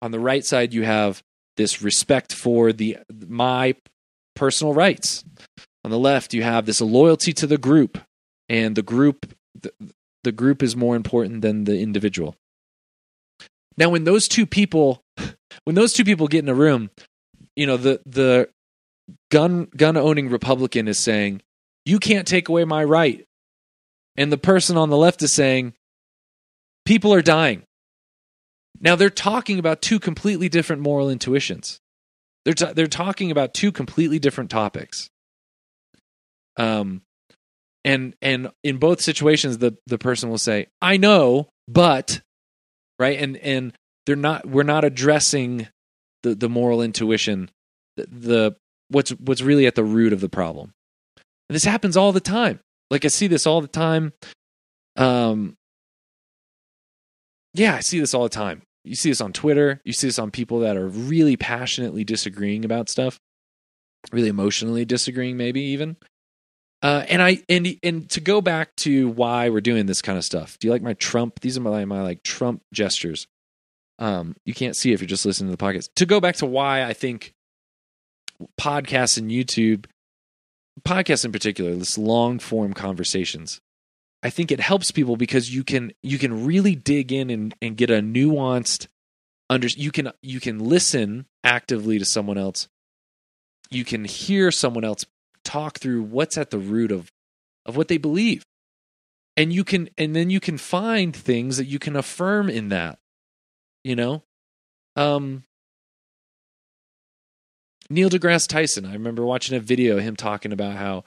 [0.03, 1.23] On the right side, you have
[1.57, 2.99] this respect for the
[3.29, 3.77] my
[4.35, 5.25] personal rights.
[5.85, 7.99] On the left, you have this loyalty to the group,
[8.49, 9.35] and the group
[10.23, 12.37] the, group is more important than the individual.
[13.77, 15.03] Now, when those two people,
[15.65, 16.91] when those two people get in a room,
[17.57, 18.49] you know the the
[19.31, 21.43] gun gun owning Republican is saying,
[21.85, 23.25] you can't take away my right.
[24.17, 25.75] And the person on the left is saying,
[26.85, 27.63] people are dying.
[28.81, 31.81] Now they're talking about two completely different moral intuitions.
[32.45, 35.11] They're t- they're talking about two completely different topics.
[36.57, 37.03] Um,
[37.85, 42.21] and and in both situations, the the person will say, "I know, but,"
[42.99, 43.73] right, and and
[44.07, 44.47] they're not.
[44.47, 45.69] We're not addressing
[46.23, 47.51] the the moral intuition,
[47.97, 48.57] the, the
[48.89, 50.73] what's what's really at the root of the problem.
[51.49, 52.61] And this happens all the time.
[52.91, 54.13] Like I see this all the time.
[54.97, 55.57] Um,
[57.55, 58.63] yeah, I see this all the time.
[58.85, 59.81] You see this on Twitter.
[59.85, 63.19] You see this on people that are really passionately disagreeing about stuff,
[64.13, 65.97] really emotionally disagreeing, maybe even.
[66.83, 70.25] Uh, and I and and to go back to why we're doing this kind of
[70.25, 70.59] stuff.
[70.59, 71.41] Do you like my Trump?
[71.41, 73.27] These are my my like Trump gestures.
[73.99, 75.91] Um, you can't see if you're just listening to the podcast.
[75.97, 77.35] To go back to why I think
[78.59, 79.85] podcasts and YouTube
[80.83, 83.61] podcasts in particular, this long form conversations,
[84.23, 87.77] I think it helps people because you can you can really dig in and, and
[87.77, 88.87] get a nuanced
[89.51, 92.69] under you can you can listen actively to someone else.
[93.71, 95.05] You can hear someone else
[95.51, 97.11] talk through what's at the root of
[97.67, 98.45] of what they believe.
[99.37, 102.99] And you can and then you can find things that you can affirm in that.
[103.85, 104.23] You know?
[104.97, 105.45] Um
[107.89, 108.87] Neil deGrasse Tyson.
[108.87, 111.05] I remember watching a video of him talking about how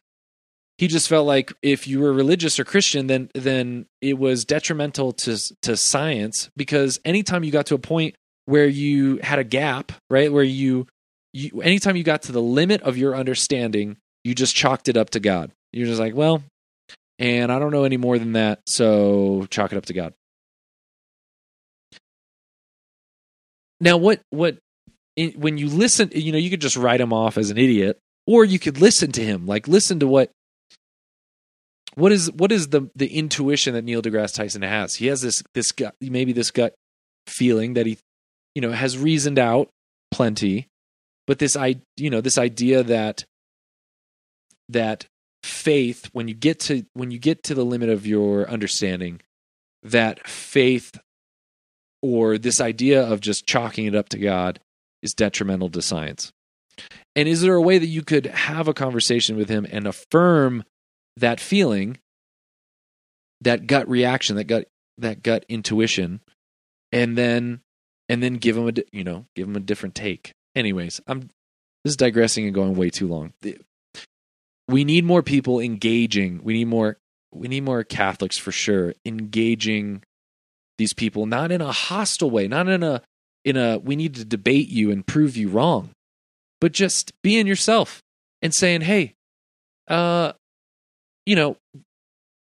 [0.78, 5.14] he just felt like if you were religious or Christian, then then it was detrimental
[5.14, 8.16] to to science because anytime you got to a point
[8.46, 10.88] where you had a gap, right, where you
[11.32, 15.12] you, anytime you got to the limit of your understanding, you just chalked it up
[15.12, 15.52] to God.
[15.72, 16.44] You're just like, well,
[17.20, 20.14] and I don't know any more than that, so chalk it up to God.
[23.80, 24.58] Now, what what
[25.36, 28.46] when you listen, you know, you could just write him off as an idiot, or
[28.46, 30.32] you could listen to him, like listen to what
[31.96, 34.96] what is what is the the intuition that Neil deGrasse Tyson has?
[34.96, 36.74] He has this this gut, maybe this gut
[37.28, 37.98] feeling that he,
[38.56, 39.70] you know, has reasoned out
[40.12, 40.68] plenty,
[41.28, 43.26] but this i you know this idea that
[44.74, 45.08] that
[45.42, 49.22] faith when you get to when you get to the limit of your understanding
[49.84, 50.98] that faith
[52.02, 54.60] or this idea of just chalking it up to God
[55.02, 56.32] is detrimental to science.
[57.16, 60.64] And is there a way that you could have a conversation with him and affirm
[61.18, 61.98] that feeling,
[63.42, 64.68] that gut reaction, that gut
[64.98, 66.22] that gut intuition,
[66.92, 67.62] and then
[68.10, 70.34] and then give him a you know give him a different take.
[70.56, 71.30] Anyways, I'm
[71.84, 73.34] this is digressing and going way too long.
[74.68, 76.42] We need more people engaging.
[76.44, 76.98] We need more
[77.34, 80.04] we need more Catholics for sure engaging
[80.78, 83.02] these people not in a hostile way, not in a
[83.44, 85.92] in a we need to debate you and prove you wrong,
[86.62, 88.02] but just being yourself
[88.42, 89.14] and saying, "Hey,
[89.88, 90.34] uh
[91.26, 91.58] you know,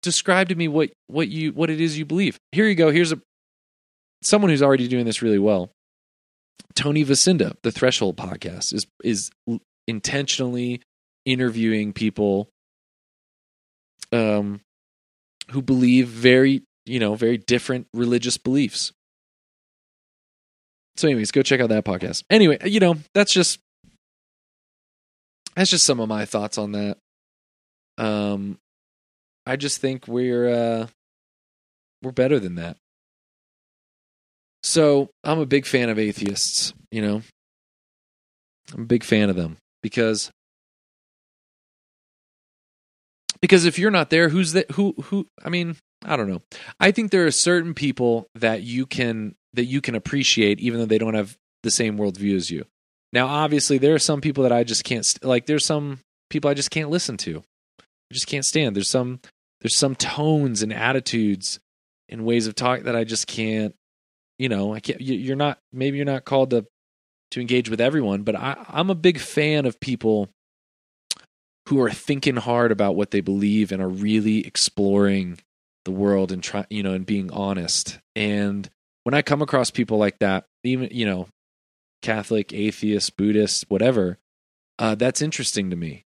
[0.03, 2.91] describe to me what what you what it is you believe." Here you go.
[2.91, 3.21] Here's a
[4.23, 5.71] someone who's already doing this really well.
[6.75, 9.31] Tony Vasinda, the Threshold podcast, is is
[9.87, 10.83] intentionally
[11.27, 12.49] interviewing people
[14.13, 14.61] um,
[15.51, 18.93] who believe very you know, very different religious beliefs.
[20.97, 22.23] So, anyways, go check out that podcast.
[22.31, 23.59] Anyway, you know, that's just
[25.55, 26.97] that's just some of my thoughts on that.
[27.99, 28.59] Um,
[29.45, 30.87] I just think we're uh,
[32.03, 32.79] we're better than that.
[34.63, 36.73] So I'm a big fan of atheists.
[36.91, 37.23] You know,
[38.73, 40.31] I'm a big fan of them because
[43.47, 44.73] because if you're not there, who's that?
[44.73, 45.29] Who who?
[45.45, 46.43] I mean, I don't know.
[46.81, 50.87] I think there are certain people that you can that you can appreciate even though
[50.87, 52.65] they don't have the same worldview as you.
[53.13, 55.47] Now, obviously, there are some people that I just can't like.
[55.47, 57.45] There's some people I just can't listen to.
[57.79, 58.75] I just can't stand.
[58.75, 59.21] There's some
[59.61, 61.61] there's some tones and attitudes
[62.09, 63.77] and ways of talk that I just can't.
[64.41, 65.01] You know, I can't.
[65.01, 65.61] You're not.
[65.73, 66.67] Maybe you're not called to
[67.31, 70.31] to engage with everyone, but I, I'm a big fan of people
[71.69, 75.39] who are thinking hard about what they believe and are really exploring
[75.85, 77.99] the world and try you know and being honest.
[78.15, 78.69] And
[79.05, 81.29] when i come across people like that even you know
[82.03, 84.19] catholic atheist buddhist whatever
[84.79, 86.05] uh, that's interesting to me.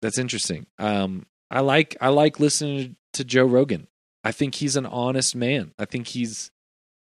[0.00, 0.66] That's interesting.
[0.78, 3.88] Um, i like i like listening to joe rogan.
[4.22, 5.72] I think he's an honest man.
[5.78, 6.50] I think he's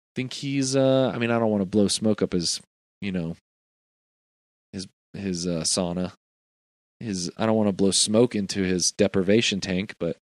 [0.10, 2.60] I think he's uh i mean i don't want to blow smoke up his
[3.00, 3.36] you know
[4.74, 6.14] his his uh, sauna
[7.02, 10.18] his i don't want to blow smoke into his deprivation tank but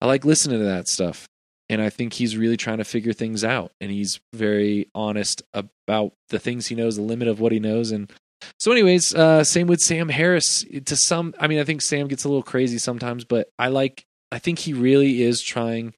[0.00, 1.28] I like listening to that stuff.
[1.68, 3.72] And I think he's really trying to figure things out.
[3.80, 7.90] And he's very honest about the things he knows, the limit of what he knows.
[7.90, 8.12] And
[8.60, 10.64] so, anyways, uh, same with Sam Harris.
[10.84, 14.04] To some, I mean, I think Sam gets a little crazy sometimes, but I like,
[14.30, 15.94] I think he really is trying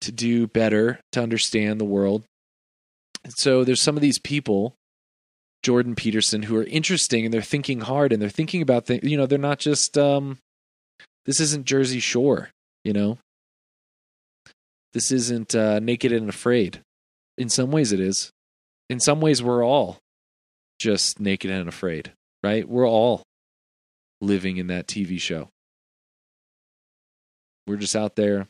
[0.00, 2.24] to do better to understand the world.
[3.28, 4.76] So there's some of these people,
[5.62, 9.04] Jordan Peterson, who are interesting and they're thinking hard and they're thinking about things.
[9.04, 10.38] You know, they're not just, um,
[11.24, 12.50] this isn't Jersey Shore,
[12.84, 13.18] you know,
[14.92, 16.82] this isn't uh, naked and afraid.
[17.38, 18.30] In some ways, it is.
[18.90, 19.98] In some ways, we're all
[20.78, 22.68] just naked and afraid, right?
[22.68, 23.22] We're all
[24.20, 25.48] living in that TV show.
[27.66, 28.48] We're just out there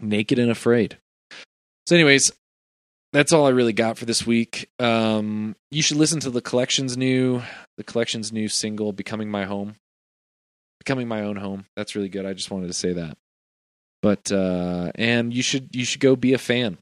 [0.00, 0.98] naked and afraid.
[1.86, 2.30] So, anyways,
[3.12, 4.68] that's all I really got for this week.
[4.78, 7.42] Um, you should listen to the collection's new,
[7.76, 9.76] the collection's new single, "Becoming My Home."
[10.78, 11.66] Becoming my own home.
[11.76, 12.26] That's really good.
[12.26, 13.16] I just wanted to say that.
[14.02, 16.78] But uh, and you should you should go be a fan.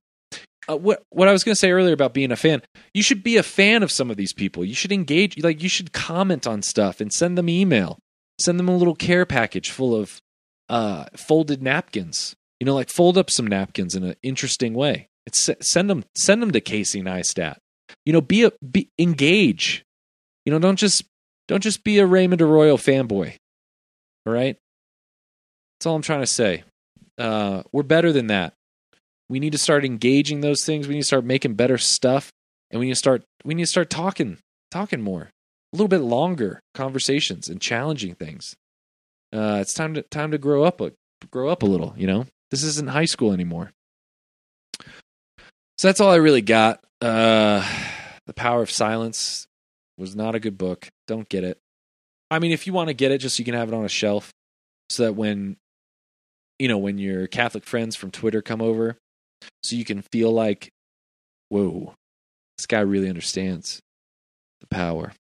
[0.71, 2.63] Uh, what what I was going to say earlier about being a fan,
[2.95, 4.65] you should be a fan of some of these people.
[4.65, 7.99] You should engage, like you should comment on stuff and send them email,
[8.39, 10.21] send them a little care package full of
[10.71, 12.35] uh, folded napkins.
[12.59, 15.09] You know, like fold up some napkins in an interesting way.
[15.31, 17.57] It's send them send them to Casey Neistat.
[18.05, 19.85] You know, be a be engage.
[20.45, 21.05] You know, don't just
[21.47, 23.37] don't just be a Raymond Arroyo fanboy.
[24.27, 24.57] All right,
[25.79, 26.65] that's all I'm trying to say.
[27.17, 28.55] Uh, we're better than that.
[29.29, 30.89] We need to start engaging those things.
[30.89, 32.33] We need to start making better stuff,
[32.71, 34.39] and we need to start we need to start talking
[34.73, 35.31] talking more,
[35.73, 38.57] a little bit longer conversations and challenging things.
[39.33, 40.93] Uh, it's time to time to grow up a
[41.31, 41.95] grow up a little.
[41.97, 43.71] You know, this isn't high school anymore.
[45.81, 46.85] So that's all I really got.
[47.01, 47.67] Uh,
[48.27, 49.47] the power of silence.
[49.97, 50.91] Was not a good book.
[51.07, 51.57] Don't get it.
[52.31, 53.87] I mean, if you want to get it, just so you can have it on
[53.87, 54.31] a shelf,
[54.91, 55.57] so that when
[56.59, 58.99] you know when your Catholic friends from Twitter come over,
[59.63, 60.69] so you can feel like,
[61.49, 61.95] whoa,
[62.59, 63.81] this guy really understands
[64.61, 65.15] the power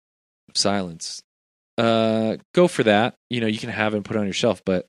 [0.49, 1.21] of silence.
[1.77, 3.13] Uh, go for that.
[3.29, 4.87] You know, you can have it and put it on your shelf, but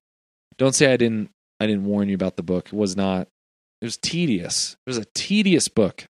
[0.57, 1.29] don't say I didn't.
[1.61, 2.69] I didn't warn you about the book.
[2.69, 3.29] It was not.
[3.81, 4.77] It was tedious.
[4.87, 6.05] It was a tedious book.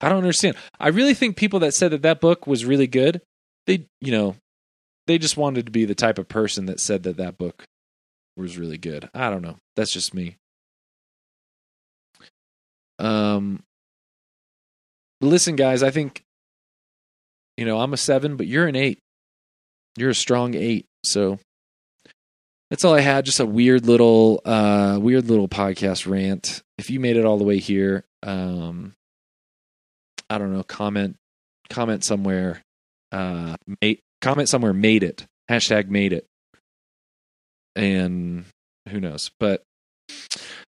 [0.00, 0.56] I don't understand.
[0.78, 3.22] I really think people that said that that book was really good,
[3.66, 4.36] they, you know,
[5.06, 7.64] they just wanted to be the type of person that said that that book
[8.36, 9.08] was really good.
[9.14, 9.56] I don't know.
[9.76, 10.36] That's just me.
[12.98, 13.62] Um,
[15.20, 16.22] listen, guys, I think,
[17.56, 18.98] you know, I'm a seven, but you're an eight.
[19.96, 20.86] You're a strong eight.
[21.04, 21.38] So
[22.70, 23.24] that's all I had.
[23.24, 26.62] Just a weird little, uh, weird little podcast rant.
[26.78, 28.94] If you made it all the way here, um,
[30.28, 31.16] I don't know, comment,
[31.70, 32.62] comment somewhere,
[33.12, 35.26] uh, mate, comment somewhere, made it.
[35.50, 36.26] Hashtag made it.
[37.76, 38.46] And
[38.88, 39.30] who knows?
[39.38, 39.62] But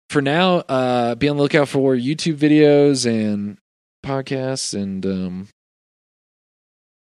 [0.09, 3.57] for now, uh, be on the lookout for YouTube videos and
[4.05, 5.47] podcasts and, um,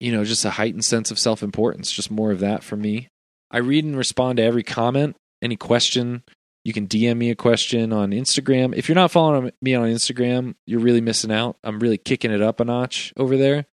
[0.01, 1.91] you know, just a heightened sense of self importance.
[1.91, 3.09] Just more of that for me.
[3.51, 6.23] I read and respond to every comment, any question.
[6.65, 8.75] You can DM me a question on Instagram.
[8.75, 11.57] If you're not following me on Instagram, you're really missing out.
[11.63, 13.67] I'm really kicking it up a notch over there.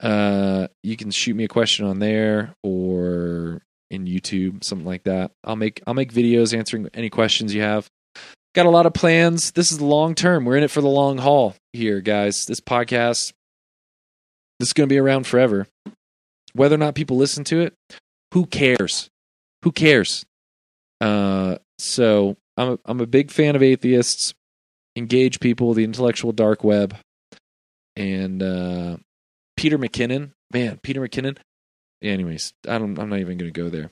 [0.00, 5.32] Uh, you can shoot me a question on there or in YouTube, something like that.
[5.44, 7.88] I'll make I'll make videos answering any questions you have.
[8.54, 9.50] Got a lot of plans.
[9.52, 10.44] This is long term.
[10.44, 12.46] We're in it for the long haul here, guys.
[12.46, 13.32] This podcast
[14.60, 15.66] this is going to be around forever.
[16.52, 17.74] Whether or not people listen to it,
[18.32, 19.10] who cares?
[19.62, 20.24] Who cares?
[21.00, 24.34] Uh, so I'm a, I'm a big fan of atheists,
[24.96, 26.96] engage people, the intellectual dark web,
[27.96, 28.96] and uh,
[29.56, 30.32] Peter McKinnon.
[30.52, 31.38] Man, Peter McKinnon.
[32.02, 32.98] Anyways, I don't.
[32.98, 33.90] I'm not even going to go there.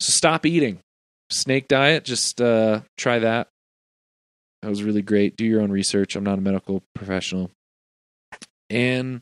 [0.00, 0.80] So stop eating.
[1.30, 2.04] Snake diet.
[2.04, 3.48] Just uh, try that.
[4.62, 5.36] That was really great.
[5.36, 6.16] Do your own research.
[6.16, 7.50] I'm not a medical professional.
[8.70, 9.20] And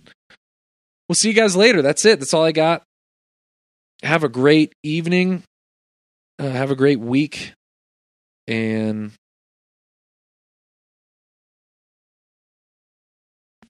[1.08, 1.82] we'll see you guys later.
[1.82, 2.20] That's it.
[2.20, 2.84] That's all I got.
[4.02, 5.44] Have a great evening.
[6.38, 7.52] Uh, have a great week.
[8.48, 9.12] And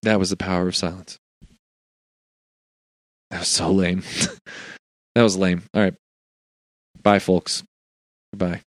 [0.03, 1.19] that was the power of silence.
[3.31, 4.03] That was so lame.
[5.15, 5.63] that was lame.
[5.75, 5.95] All right.
[7.03, 7.63] Bye, folks.
[8.33, 8.63] Goodbye.